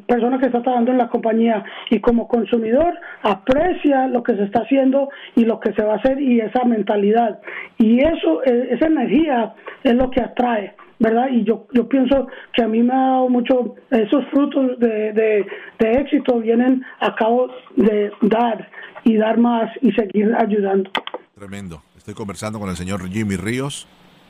persona 0.07 0.39
que 0.39 0.47
está 0.47 0.63
trabajando 0.63 0.93
en 0.93 0.97
la 0.97 1.09
compañía 1.09 1.63
y 1.91 1.99
como 1.99 2.27
consumidor, 2.27 2.91
aprecia 3.21 4.07
lo 4.07 4.23
que 4.23 4.35
se 4.35 4.45
está 4.45 4.61
haciendo 4.61 5.09
y 5.35 5.45
lo 5.45 5.59
que 5.59 5.73
se 5.73 5.83
va 5.83 5.93
a 5.93 5.97
hacer 5.97 6.19
y 6.19 6.39
esa 6.39 6.63
mentalidad. 6.63 7.39
Y 7.77 7.99
eso, 7.99 8.43
e, 8.45 8.69
esa 8.71 8.87
energía 8.87 9.53
es 9.83 9.93
lo 9.93 10.09
que 10.09 10.21
atrae. 10.21 10.73
¿verdad? 10.97 11.27
Y 11.31 11.43
yo, 11.43 11.67
yo 11.71 11.87
pienso 11.87 12.27
que 12.51 12.63
a 12.63 12.67
mí 12.67 12.81
me 12.81 12.91
ha 12.91 13.11
dado 13.11 13.29
mucho, 13.29 13.75
esos 13.91 14.25
frutos 14.31 14.79
de, 14.79 15.13
de, 15.13 15.45
de 15.77 15.91
éxito 15.91 16.39
vienen 16.39 16.83
a 16.99 17.13
cabo 17.13 17.51
de 17.75 18.11
dar 18.23 18.67
y 19.03 19.17
dar 19.17 19.37
más 19.37 19.69
y 19.83 19.91
seguir 19.91 20.33
ayudando. 20.35 20.89
Tremendo. 21.35 21.83
Estoy 21.95 22.15
conversando 22.15 22.57
con 22.57 22.69
el 22.69 22.75
señor 22.75 23.07
Jimmy 23.09 23.35
Ríos, 23.35 23.87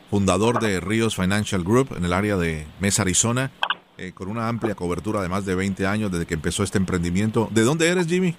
fundador 0.09 0.59
de 0.59 0.79
Ríos 0.79 1.15
Financial 1.15 1.63
Group 1.63 1.95
en 1.97 2.05
el 2.05 2.13
área 2.13 2.37
de 2.37 2.65
Mesa, 2.79 3.01
Arizona, 3.01 3.51
eh, 3.97 4.11
con 4.13 4.29
una 4.29 4.47
amplia 4.47 4.75
cobertura 4.75 5.21
de 5.21 5.29
más 5.29 5.45
de 5.45 5.55
20 5.55 5.85
años 5.87 6.11
desde 6.11 6.25
que 6.25 6.35
empezó 6.35 6.63
este 6.63 6.77
emprendimiento. 6.77 7.49
¿De 7.51 7.63
dónde 7.63 7.89
eres, 7.89 8.07
Jimmy? 8.07 8.35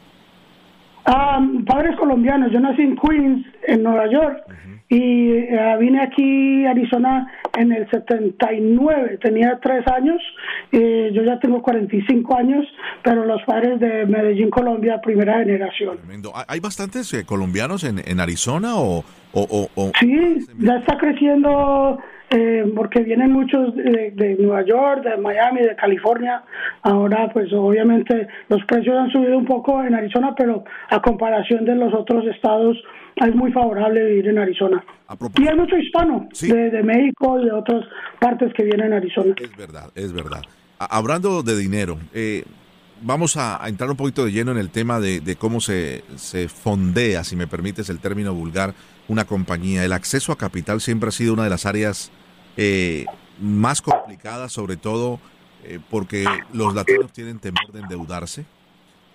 Ah, 1.04 1.40
padres 1.66 1.96
colombianos. 1.98 2.52
Yo 2.52 2.60
nací 2.60 2.82
en 2.82 2.96
Queens, 2.96 3.46
en 3.66 3.82
Nueva 3.82 4.10
York, 4.10 4.44
y 4.88 5.30
eh, 5.32 5.76
vine 5.80 6.02
aquí 6.02 6.64
a 6.66 6.70
Arizona 6.70 7.26
en 7.56 7.72
el 7.72 7.88
79. 7.90 9.18
Tenía 9.22 9.58
tres 9.62 9.86
años. 9.88 10.20
y 10.72 11.12
yo 11.12 11.22
ya 11.22 11.38
tengo 11.38 11.62
45 11.62 12.36
años, 12.36 12.66
pero 13.02 13.24
los 13.24 13.42
padres 13.42 13.80
de 13.80 14.06
Medellín, 14.06 14.50
Colombia, 14.50 15.00
primera 15.00 15.38
generación. 15.38 15.98
¿Hay 16.46 16.60
bastantes 16.60 17.12
eh, 17.14 17.24
colombianos 17.24 17.84
en, 17.84 18.00
en 18.04 18.20
Arizona 18.20 18.76
o, 18.76 19.04
o, 19.32 19.68
o, 19.74 19.92
Sí, 20.00 20.46
ya 20.58 20.76
está 20.76 20.96
creciendo 20.96 21.98
eh, 22.30 22.70
porque 22.76 23.00
vienen 23.00 23.32
muchos 23.32 23.74
de, 23.74 24.36
Nueva 24.38 24.62
York, 24.62 25.02
de 25.02 25.16
Miami, 25.16 25.62
de 25.62 25.74
California. 25.76 26.42
Ahora, 26.82 27.30
pues 27.32 27.52
obviamente 27.52 28.28
los 28.48 28.62
precios 28.64 28.96
han 28.96 29.10
subido 29.10 29.38
un 29.38 29.46
poco 29.46 29.82
en 29.82 29.94
Arizona, 29.94 30.34
pero 30.36 30.64
a 30.90 31.00
comparación 31.00 31.64
de 31.64 31.74
los 31.74 31.94
otros 31.94 32.26
estados 32.26 32.76
es 33.26 33.34
muy 33.34 33.52
favorable 33.52 34.04
vivir 34.04 34.28
en 34.28 34.38
Arizona. 34.38 34.84
Y 35.36 35.48
hay 35.48 35.56
mucho 35.56 35.76
hispano 35.76 36.28
de, 36.40 36.82
México 36.82 37.40
y 37.40 37.46
de 37.46 37.52
otras 37.52 37.84
partes 38.20 38.52
que 38.54 38.64
vienen 38.64 38.92
a 38.92 38.96
Arizona. 38.96 39.34
Es 39.36 39.56
verdad, 39.56 39.90
es 39.94 40.12
verdad. 40.12 40.42
Hablando 40.78 41.42
de 41.42 41.56
dinero, 41.56 41.98
eh, 42.12 42.44
vamos 43.02 43.36
a, 43.36 43.60
entrar 43.66 43.90
un 43.90 43.96
poquito 43.96 44.24
de 44.24 44.32
lleno 44.32 44.52
en 44.52 44.58
el 44.58 44.70
tema 44.70 45.00
de, 45.00 45.20
de 45.20 45.36
cómo 45.36 45.60
se, 45.60 46.04
se 46.16 46.48
fondea, 46.48 47.24
si 47.24 47.36
me 47.36 47.46
permites 47.46 47.88
el 47.90 47.98
término 47.98 48.34
vulgar, 48.34 48.74
una 49.08 49.24
compañía. 49.24 49.84
El 49.84 49.92
acceso 49.92 50.32
a 50.32 50.38
capital 50.38 50.80
siempre 50.80 51.08
ha 51.08 51.12
sido 51.12 51.32
una 51.32 51.44
de 51.44 51.50
las 51.50 51.66
áreas 51.66 52.12
eh, 52.56 53.06
más 53.40 53.80
complicadas, 53.80 54.52
sobre 54.52 54.76
todo 54.76 55.20
eh, 55.64 55.78
porque 55.90 56.24
los 56.52 56.74
latinos 56.74 57.12
tienen 57.12 57.38
temor 57.38 57.72
de 57.72 57.80
endeudarse, 57.80 58.44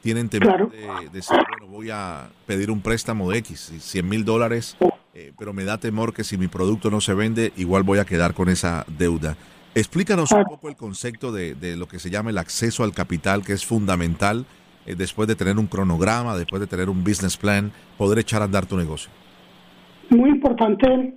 tienen 0.04 0.30
temor 0.30 0.70
de, 0.70 1.10
decir, 1.12 1.38
bueno, 1.58 1.72
voy 1.72 1.90
a 1.90 2.30
pedir 2.46 2.70
un 2.70 2.82
préstamo 2.82 3.32
de 3.32 3.40
X, 3.40 3.72
100 3.80 4.08
mil 4.08 4.26
dólares, 4.26 4.78
eh, 5.14 5.32
pero 5.40 5.54
me 5.54 5.64
da 5.64 5.78
temor 5.78 6.14
que 6.14 6.26
si 6.26 6.38
mi 6.38 6.50
producto 6.50 6.92
no 6.92 7.00
se 7.02 7.14
vende, 7.14 7.54
igual 7.56 7.84
voy 7.84 8.00
a 8.00 8.06
quedar 8.06 8.34
con 8.34 8.50
esa 8.50 8.86
deuda. 9.00 9.38
Explícanos 9.74 10.32
un 10.34 10.44
poco 10.44 10.68
el 10.68 10.76
concepto 10.76 11.32
de, 11.32 11.56
de 11.56 11.78
lo 11.78 11.88
que 11.88 12.00
se 12.00 12.10
llama 12.10 12.30
el 12.30 12.38
acceso 12.38 12.84
al 12.84 12.94
capital, 12.94 13.44
que 13.44 13.54
es 13.54 13.66
fundamental 13.66 14.46
después 14.86 15.28
de 15.30 15.36
tener 15.36 15.58
un 15.58 15.68
cronograma, 15.68 16.36
después 16.36 16.60
de 16.60 16.68
tener 16.68 16.90
un 16.90 17.04
business 17.04 17.38
plan, 17.38 17.72
poder 17.98 18.20
echar 18.20 18.42
a 18.42 18.46
andar 18.46 18.66
tu 18.66 18.76
negocio. 18.76 19.10
Muy 20.10 20.30
importante 20.30 21.16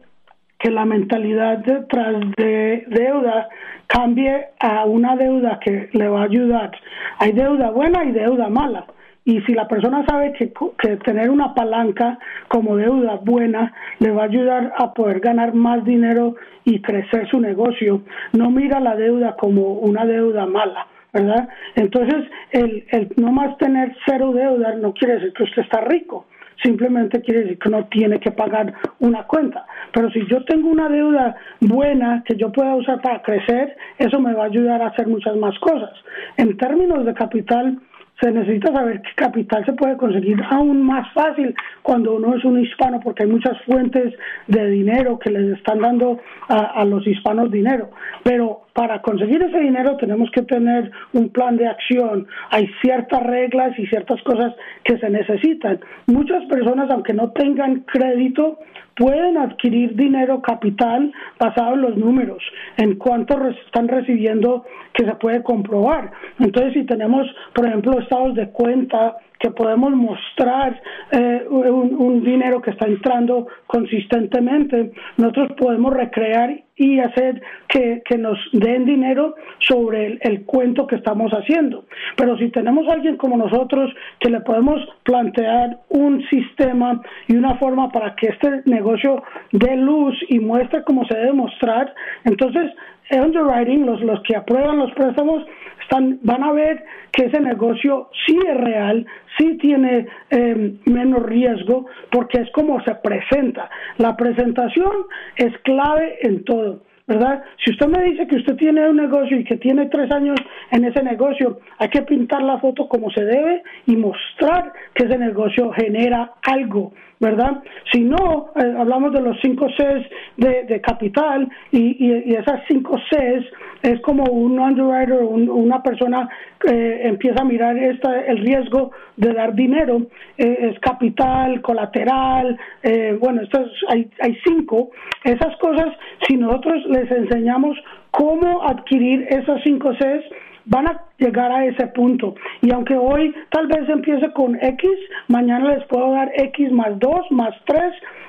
que 0.66 0.72
la 0.72 0.84
mentalidad 0.84 1.58
detrás 1.58 2.16
de 2.36 2.84
deuda 2.88 3.48
cambie 3.86 4.46
a 4.58 4.84
una 4.84 5.14
deuda 5.14 5.60
que 5.64 5.90
le 5.92 6.08
va 6.08 6.22
a 6.22 6.24
ayudar. 6.24 6.72
Hay 7.20 7.30
deuda 7.30 7.70
buena 7.70 8.04
y 8.04 8.10
deuda 8.10 8.48
mala. 8.48 8.84
Y 9.24 9.40
si 9.42 9.52
la 9.52 9.68
persona 9.68 10.04
sabe 10.08 10.32
que, 10.32 10.52
que, 10.80 10.96
tener 10.96 11.30
una 11.30 11.54
palanca 11.54 12.18
como 12.48 12.74
deuda 12.74 13.20
buena 13.22 13.72
le 14.00 14.10
va 14.10 14.22
a 14.22 14.24
ayudar 14.24 14.72
a 14.76 14.92
poder 14.92 15.20
ganar 15.20 15.54
más 15.54 15.84
dinero 15.84 16.34
y 16.64 16.82
crecer 16.82 17.28
su 17.30 17.38
negocio, 17.38 18.02
no 18.32 18.50
mira 18.50 18.80
la 18.80 18.96
deuda 18.96 19.36
como 19.36 19.74
una 19.74 20.04
deuda 20.04 20.46
mala, 20.46 20.88
¿verdad? 21.12 21.48
Entonces, 21.76 22.24
el, 22.50 22.84
el 22.90 23.12
no 23.18 23.30
más 23.30 23.56
tener 23.58 23.94
cero 24.04 24.32
deuda 24.32 24.74
no 24.74 24.92
quiere 24.94 25.14
decir 25.14 25.32
que 25.32 25.44
usted 25.44 25.62
está 25.62 25.82
rico 25.82 26.26
simplemente 26.62 27.20
quiere 27.22 27.40
decir 27.40 27.58
que 27.58 27.70
no 27.70 27.84
tiene 27.86 28.20
que 28.20 28.30
pagar 28.30 28.74
una 29.00 29.24
cuenta. 29.24 29.66
Pero 29.92 30.10
si 30.10 30.26
yo 30.26 30.44
tengo 30.44 30.68
una 30.68 30.88
deuda 30.88 31.36
buena 31.60 32.22
que 32.26 32.36
yo 32.36 32.52
pueda 32.52 32.74
usar 32.74 33.00
para 33.00 33.22
crecer, 33.22 33.76
eso 33.98 34.20
me 34.20 34.34
va 34.34 34.44
a 34.44 34.46
ayudar 34.46 34.82
a 34.82 34.88
hacer 34.88 35.06
muchas 35.06 35.36
más 35.36 35.58
cosas. 35.58 35.92
En 36.36 36.56
términos 36.56 37.04
de 37.04 37.14
capital, 37.14 37.78
se 38.20 38.30
necesita 38.32 38.72
saber 38.72 39.02
que 39.02 39.10
capital 39.14 39.64
se 39.66 39.74
puede 39.74 39.96
conseguir 39.96 40.40
aún 40.50 40.82
más 40.82 41.12
fácil 41.12 41.54
cuando 41.82 42.14
uno 42.14 42.34
es 42.34 42.44
un 42.44 42.58
hispano, 42.58 43.00
porque 43.00 43.24
hay 43.24 43.28
muchas 43.28 43.60
fuentes 43.62 44.14
de 44.46 44.70
dinero 44.70 45.18
que 45.18 45.30
les 45.30 45.58
están 45.58 45.80
dando 45.80 46.20
a, 46.48 46.84
los 46.84 47.06
hispanos 47.06 47.50
dinero. 47.50 47.90
Pero 48.22 48.62
para 48.76 49.00
conseguir 49.00 49.42
ese 49.42 49.58
dinero 49.58 49.96
tenemos 49.96 50.30
que 50.30 50.42
tener 50.42 50.90
un 51.14 51.30
plan 51.30 51.56
de 51.56 51.66
acción. 51.66 52.26
Hay 52.50 52.68
ciertas 52.82 53.22
reglas 53.22 53.76
y 53.78 53.86
ciertas 53.86 54.22
cosas 54.22 54.54
que 54.84 54.98
se 54.98 55.08
necesitan. 55.08 55.80
Muchas 56.06 56.44
personas, 56.44 56.90
aunque 56.90 57.14
no 57.14 57.30
tengan 57.30 57.80
crédito, 57.86 58.58
pueden 58.94 59.38
adquirir 59.38 59.96
dinero 59.96 60.42
capital 60.42 61.10
basado 61.38 61.72
en 61.72 61.80
los 61.80 61.96
números, 61.96 62.42
en 62.76 62.96
cuánto 62.96 63.48
están 63.48 63.88
recibiendo 63.88 64.66
que 64.92 65.06
se 65.06 65.14
puede 65.14 65.42
comprobar. 65.42 66.12
Entonces, 66.38 66.74
si 66.74 66.84
tenemos, 66.84 67.26
por 67.54 67.66
ejemplo, 67.66 67.98
estados 67.98 68.34
de 68.34 68.50
cuenta 68.50 69.16
que 69.38 69.50
podemos 69.52 69.92
mostrar 69.92 70.80
eh, 71.12 71.46
un, 71.48 72.22
dinero 72.24 72.60
que 72.60 72.72
está 72.72 72.86
entrando 72.86 73.46
consistentemente, 73.66 74.92
nosotros 75.16 75.52
podemos 75.58 75.94
recrear 75.94 76.65
y 76.76 77.00
hacer 77.00 77.42
que, 77.68 78.02
nos 78.18 78.38
den 78.52 78.84
dinero 78.84 79.34
sobre 79.58 80.18
el, 80.20 80.44
cuento 80.44 80.86
que 80.86 80.96
estamos 80.96 81.32
haciendo. 81.32 81.84
Pero 82.16 82.36
si 82.38 82.50
tenemos 82.50 82.88
a 82.88 82.92
alguien 82.92 83.16
como 83.16 83.36
nosotros 83.36 83.92
que 84.20 84.30
le 84.30 84.40
podemos 84.40 84.80
plantear 85.02 85.78
un 85.88 86.22
sistema 86.28 87.00
y 87.28 87.36
una 87.36 87.56
forma 87.56 87.90
para 87.90 88.14
que 88.14 88.28
este 88.28 88.62
negocio 88.66 89.22
dé 89.52 89.76
luz 89.76 90.14
y 90.28 90.38
muestre 90.38 90.84
cómo 90.84 91.04
se 91.06 91.16
debe 91.16 91.32
mostrar, 91.32 91.94
entonces 92.24 92.72
underwriting, 93.10 93.86
los, 93.86 94.00
los 94.02 94.20
que 94.22 94.36
aprueban 94.36 94.78
los 94.78 94.92
préstamos, 94.92 95.44
están, 95.82 96.18
van 96.22 96.42
a 96.42 96.52
ver 96.52 96.84
que 97.12 97.26
ese 97.26 97.40
negocio 97.40 98.10
sí 98.26 98.36
es 98.46 98.56
real, 98.56 99.06
sí 99.38 99.56
tiene 99.58 100.06
em, 100.30 100.78
menos 100.84 101.22
riesgo, 101.22 101.86
porque 102.10 102.40
es 102.40 102.50
como 102.50 102.82
se 102.82 102.94
presenta. 102.96 103.70
La 103.98 104.16
presentación 104.16 104.92
es 105.36 105.56
clave 105.58 106.18
en 106.22 106.44
todo. 106.44 106.65
¿Verdad? 107.06 107.42
Si 107.64 107.70
usted 107.70 107.86
me 107.86 108.02
dice 108.02 108.26
que 108.26 108.36
usted 108.36 108.56
tiene 108.56 108.88
un 108.88 108.96
negocio 108.96 109.38
y 109.38 109.44
que 109.44 109.56
tiene 109.56 109.86
tres 109.86 110.10
años 110.10 110.36
en 110.70 110.84
ese 110.84 111.02
negocio, 111.02 111.60
hay 111.78 111.88
que 111.88 112.02
pintar 112.02 112.42
la 112.42 112.58
foto 112.58 112.88
como 112.88 113.10
se 113.10 113.24
debe 113.24 113.62
y 113.86 113.96
mostrar 113.96 114.72
que 114.94 115.04
ese 115.04 115.18
negocio 115.18 115.70
genera 115.72 116.32
algo, 116.42 116.92
¿verdad? 117.18 117.62
Si 117.92 118.00
no, 118.02 118.50
eh, 118.56 118.74
hablamos 118.78 119.12
de 119.12 119.22
los 119.22 119.36
cinco 119.40 119.68
Cs 119.68 120.06
de, 120.36 120.80
capital 120.82 121.48
y, 121.70 122.04
y, 122.04 122.34
esas 122.34 122.60
cinco 122.68 122.98
Cs 123.10 123.44
es 123.82 124.00
como 124.02 124.24
un 124.24 124.58
underwriter, 124.58 125.22
una 125.22 125.82
persona 125.82 126.28
que 126.60 127.06
empieza 127.06 127.42
a 127.42 127.44
mirar 127.44 127.76
esta, 127.78 128.20
el 128.26 128.38
riesgo 128.38 128.90
de 129.16 129.32
dar 129.32 129.54
dinero, 129.54 130.02
eh, 130.36 130.70
es 130.72 130.78
capital, 130.80 131.62
colateral, 131.62 132.58
eh, 132.82 133.16
bueno, 133.20 133.42
estos 133.42 133.70
hay, 133.88 134.10
hay 134.20 134.36
cinco. 134.44 134.90
Esas 135.24 135.56
cosas, 135.56 135.88
si 136.26 136.36
nosotros 136.36 136.84
les 136.86 137.10
enseñamos 137.10 137.78
cómo 138.10 138.62
adquirir 138.62 139.26
esas 139.30 139.62
cinco 139.62 139.92
Cs, 139.92 140.24
van 140.66 140.88
a 140.88 141.04
llegar 141.18 141.50
a 141.50 141.64
ese 141.64 141.86
punto. 141.88 142.34
Y 142.60 142.72
aunque 142.72 142.96
hoy 142.96 143.34
tal 143.50 143.66
vez 143.68 143.88
empiece 143.88 144.32
con 144.32 144.56
X, 144.56 144.90
mañana 145.28 145.74
les 145.74 145.86
puedo 145.86 146.12
dar 146.12 146.30
X 146.34 146.70
más 146.72 146.98
2, 146.98 147.30
más 147.30 147.54
3, 147.66 147.80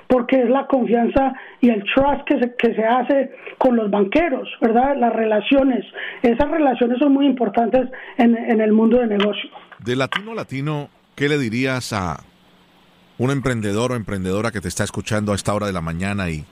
porque 0.07 0.41
es 0.41 0.49
la 0.49 0.67
confianza 0.67 1.33
y 1.59 1.69
el 1.69 1.83
trust 1.93 2.23
que 2.25 2.39
se, 2.39 2.55
que 2.55 2.75
se 2.75 2.85
hace 2.85 3.31
con 3.57 3.75
los 3.75 3.91
banqueros, 3.91 4.47
¿verdad? 4.61 4.95
Las 4.97 5.13
relaciones. 5.13 5.83
Esas 6.21 6.49
relaciones 6.49 6.99
son 6.99 7.13
muy 7.13 7.25
importantes 7.25 7.89
en, 8.17 8.37
en 8.37 8.61
el 8.61 8.71
mundo 8.71 8.99
de 8.99 9.07
negocio. 9.07 9.49
De 9.83 9.95
latino 9.95 10.31
a 10.31 10.35
latino, 10.35 10.89
¿qué 11.15 11.27
le 11.27 11.37
dirías 11.37 11.91
a 11.91 12.17
un 13.17 13.31
emprendedor 13.31 13.91
o 13.91 13.95
emprendedora 13.95 14.51
que 14.51 14.61
te 14.61 14.67
está 14.67 14.83
escuchando 14.83 15.31
a 15.31 15.35
esta 15.35 15.53
hora 15.53 15.65
de 15.65 15.73
la 15.73 15.81
mañana 15.81 16.29
y, 16.29 16.45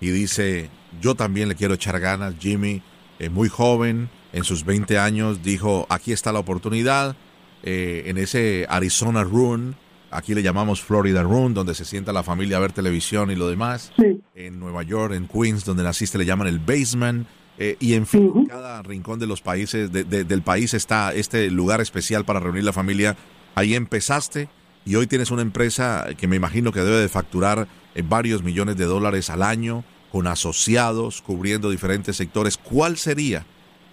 y 0.00 0.10
dice, 0.10 0.68
yo 1.00 1.14
también 1.14 1.48
le 1.48 1.54
quiero 1.54 1.74
echar 1.74 1.98
ganas, 2.00 2.34
Jimmy, 2.38 2.82
es 3.18 3.30
muy 3.30 3.48
joven, 3.48 4.08
en 4.34 4.42
sus 4.42 4.64
20 4.64 4.98
años 4.98 5.44
dijo, 5.44 5.86
aquí 5.88 6.12
está 6.12 6.32
la 6.32 6.40
oportunidad, 6.40 7.14
eh, 7.62 8.02
en 8.06 8.18
ese 8.18 8.66
Arizona 8.68 9.22
Run, 9.22 9.76
aquí 10.10 10.34
le 10.34 10.42
llamamos 10.42 10.82
Florida 10.82 11.22
Run, 11.22 11.54
donde 11.54 11.72
se 11.76 11.84
sienta 11.84 12.12
la 12.12 12.24
familia 12.24 12.56
a 12.56 12.60
ver 12.60 12.72
televisión 12.72 13.30
y 13.30 13.36
lo 13.36 13.48
demás, 13.48 13.92
en 14.34 14.58
Nueva 14.58 14.82
York, 14.82 15.14
en 15.14 15.28
Queens, 15.28 15.64
donde 15.64 15.84
naciste, 15.84 16.18
le 16.18 16.26
llaman 16.26 16.48
el 16.48 16.58
Basement, 16.58 17.28
eh, 17.58 17.76
y 17.78 17.94
en 17.94 18.06
fin, 18.08 18.32
en 18.34 18.46
cada 18.46 18.82
rincón 18.82 19.20
de 19.20 19.28
los 19.28 19.40
países, 19.40 19.92
del 19.92 20.42
país 20.42 20.74
está 20.74 21.14
este 21.14 21.48
lugar 21.48 21.80
especial 21.80 22.24
para 22.24 22.40
reunir 22.40 22.64
la 22.64 22.72
familia. 22.72 23.16
Ahí 23.54 23.76
empezaste 23.76 24.48
y 24.84 24.96
hoy 24.96 25.06
tienes 25.06 25.30
una 25.30 25.42
empresa 25.42 26.08
que 26.18 26.26
me 26.26 26.34
imagino 26.34 26.72
que 26.72 26.80
debe 26.80 26.98
de 26.98 27.08
facturar 27.08 27.68
eh, 27.94 28.02
varios 28.04 28.42
millones 28.42 28.76
de 28.76 28.86
dólares 28.86 29.30
al 29.30 29.44
año, 29.44 29.84
con 30.10 30.26
asociados, 30.26 31.22
cubriendo 31.22 31.70
diferentes 31.70 32.16
sectores. 32.16 32.56
¿Cuál 32.56 32.96
sería 32.96 33.46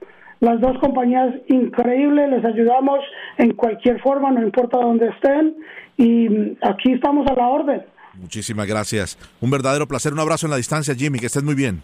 Las 0.41 0.61
dos 0.61 0.79
compañías 0.79 1.35
increíbles, 1.49 2.31
les 2.31 2.45
ayudamos 2.45 3.01
en 3.39 3.55
cualquier 3.55 4.01
forma, 4.01 4.31
no 4.31 4.41
importa 4.43 4.79
dónde 4.79 5.09
estén, 5.09 5.57
y 5.97 6.57
aquí 6.63 6.93
estamos 6.93 7.27
a 7.29 7.35
la 7.35 7.49
orden. 7.49 7.83
Muchísimas 8.15 8.67
gracias. 8.67 9.19
Un 9.41 9.51
verdadero 9.51 9.87
placer. 9.87 10.13
Un 10.13 10.21
abrazo 10.21 10.47
en 10.47 10.51
la 10.51 10.57
distancia, 10.57 10.95
Jimmy. 10.95 11.19
Que 11.19 11.27
estés 11.27 11.43
muy 11.43 11.55
bien. 11.55 11.83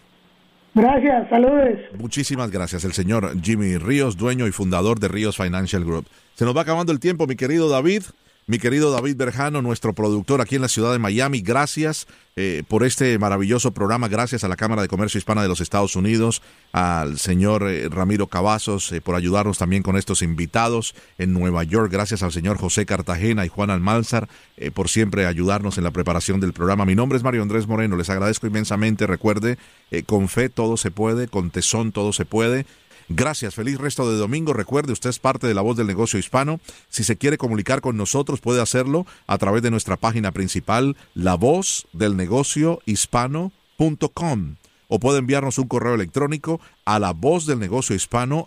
Gracias, 0.73 1.29
saludos. 1.29 1.79
Muchísimas 1.97 2.51
gracias. 2.51 2.83
El 2.83 2.91
señor 2.91 3.41
Jimmy 3.41 3.77
Ríos, 3.77 4.17
dueño 4.17 4.45
y 4.45 4.51
fundador 4.51 4.99
de 4.99 5.07
Ríos 5.07 5.37
Financial 5.37 5.83
Group. 5.85 6.07
Se 6.33 6.43
nos 6.43 6.55
va 6.55 6.61
acabando 6.61 6.91
el 6.91 6.99
tiempo, 6.99 7.27
mi 7.27 7.37
querido 7.37 7.69
David. 7.69 8.03
Mi 8.47 8.59
querido 8.59 8.91
David 8.91 9.15
Berjano, 9.15 9.63
nuestro 9.63 9.93
productor 9.93 10.39
aquí 10.39 10.53
en 10.53 10.61
la 10.61 10.67
ciudad 10.67 10.91
de 10.91 10.99
Miami, 10.99 11.41
gracias 11.41 12.05
eh, 12.35 12.61
por 12.67 12.83
este 12.83 13.17
maravilloso 13.17 13.71
programa. 13.71 14.07
Gracias 14.07 14.43
a 14.43 14.47
la 14.47 14.55
Cámara 14.55 14.83
de 14.83 14.87
Comercio 14.87 15.17
Hispana 15.17 15.41
de 15.41 15.47
los 15.47 15.61
Estados 15.61 15.95
Unidos, 15.95 16.43
al 16.71 17.17
señor 17.17 17.67
eh, 17.67 17.89
Ramiro 17.89 18.27
Cavazos 18.27 18.91
eh, 18.91 19.01
por 19.01 19.15
ayudarnos 19.15 19.57
también 19.57 19.81
con 19.81 19.97
estos 19.97 20.21
invitados 20.21 20.93
en 21.17 21.33
Nueva 21.33 21.63
York. 21.63 21.91
Gracias 21.91 22.21
al 22.21 22.31
señor 22.31 22.59
José 22.59 22.85
Cartagena 22.85 23.47
y 23.47 23.49
Juan 23.49 23.71
Almanzar 23.71 24.29
por 24.75 24.89
siempre 24.89 25.25
ayudarnos 25.25 25.79
en 25.79 25.83
la 25.83 25.91
preparación 25.91 26.39
del 26.39 26.53
programa. 26.53 26.85
Mi 26.85 26.93
nombre 26.93 27.17
es 27.17 27.23
Mario 27.23 27.41
Andrés 27.41 27.65
Moreno. 27.67 27.97
Les 27.97 28.11
agradezco 28.11 28.45
inmensamente. 28.45 29.07
Recuerde, 29.07 29.57
con 30.05 30.29
fe 30.29 30.49
todo 30.49 30.77
se 30.77 30.91
puede, 30.91 31.27
con 31.27 31.49
tesón 31.49 31.91
todo 31.91 32.13
se 32.13 32.25
puede. 32.25 32.65
Gracias, 33.09 33.55
feliz 33.55 33.77
resto 33.77 34.09
de 34.09 34.17
domingo. 34.17 34.53
Recuerde, 34.53 34.93
usted 34.93 35.09
es 35.09 35.19
parte 35.19 35.47
de 35.47 35.53
la 35.53 35.61
voz 35.61 35.75
del 35.77 35.87
negocio 35.87 36.19
hispano. 36.19 36.59
Si 36.89 37.03
se 37.03 37.17
quiere 37.17 37.37
comunicar 37.37 37.81
con 37.81 37.97
nosotros, 37.97 38.41
puede 38.41 38.61
hacerlo 38.61 39.05
a 39.27 39.37
través 39.37 39.61
de 39.61 39.71
nuestra 39.71 39.97
página 39.97 40.31
principal, 40.31 40.95
la 41.13 41.35
voz 41.35 41.87
del 41.93 42.17
negocio 42.17 42.79
hispano.com 42.85 44.55
o 44.87 44.99
puede 44.99 45.19
enviarnos 45.19 45.57
un 45.57 45.67
correo 45.67 45.95
electrónico 45.95 46.59
a 46.85 46.99
la 46.99 47.11
voz 47.11 47.45
del 47.45 47.59
negocio 47.59 47.95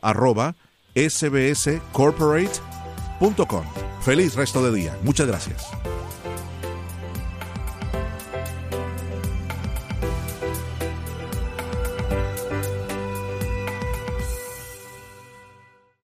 arroba 0.03 0.55
sbscorporate.com. 0.95 3.65
Feliz 4.03 4.35
resto 4.35 4.63
de 4.63 4.77
día. 4.77 4.99
Muchas 5.03 5.27
gracias. 5.27 5.67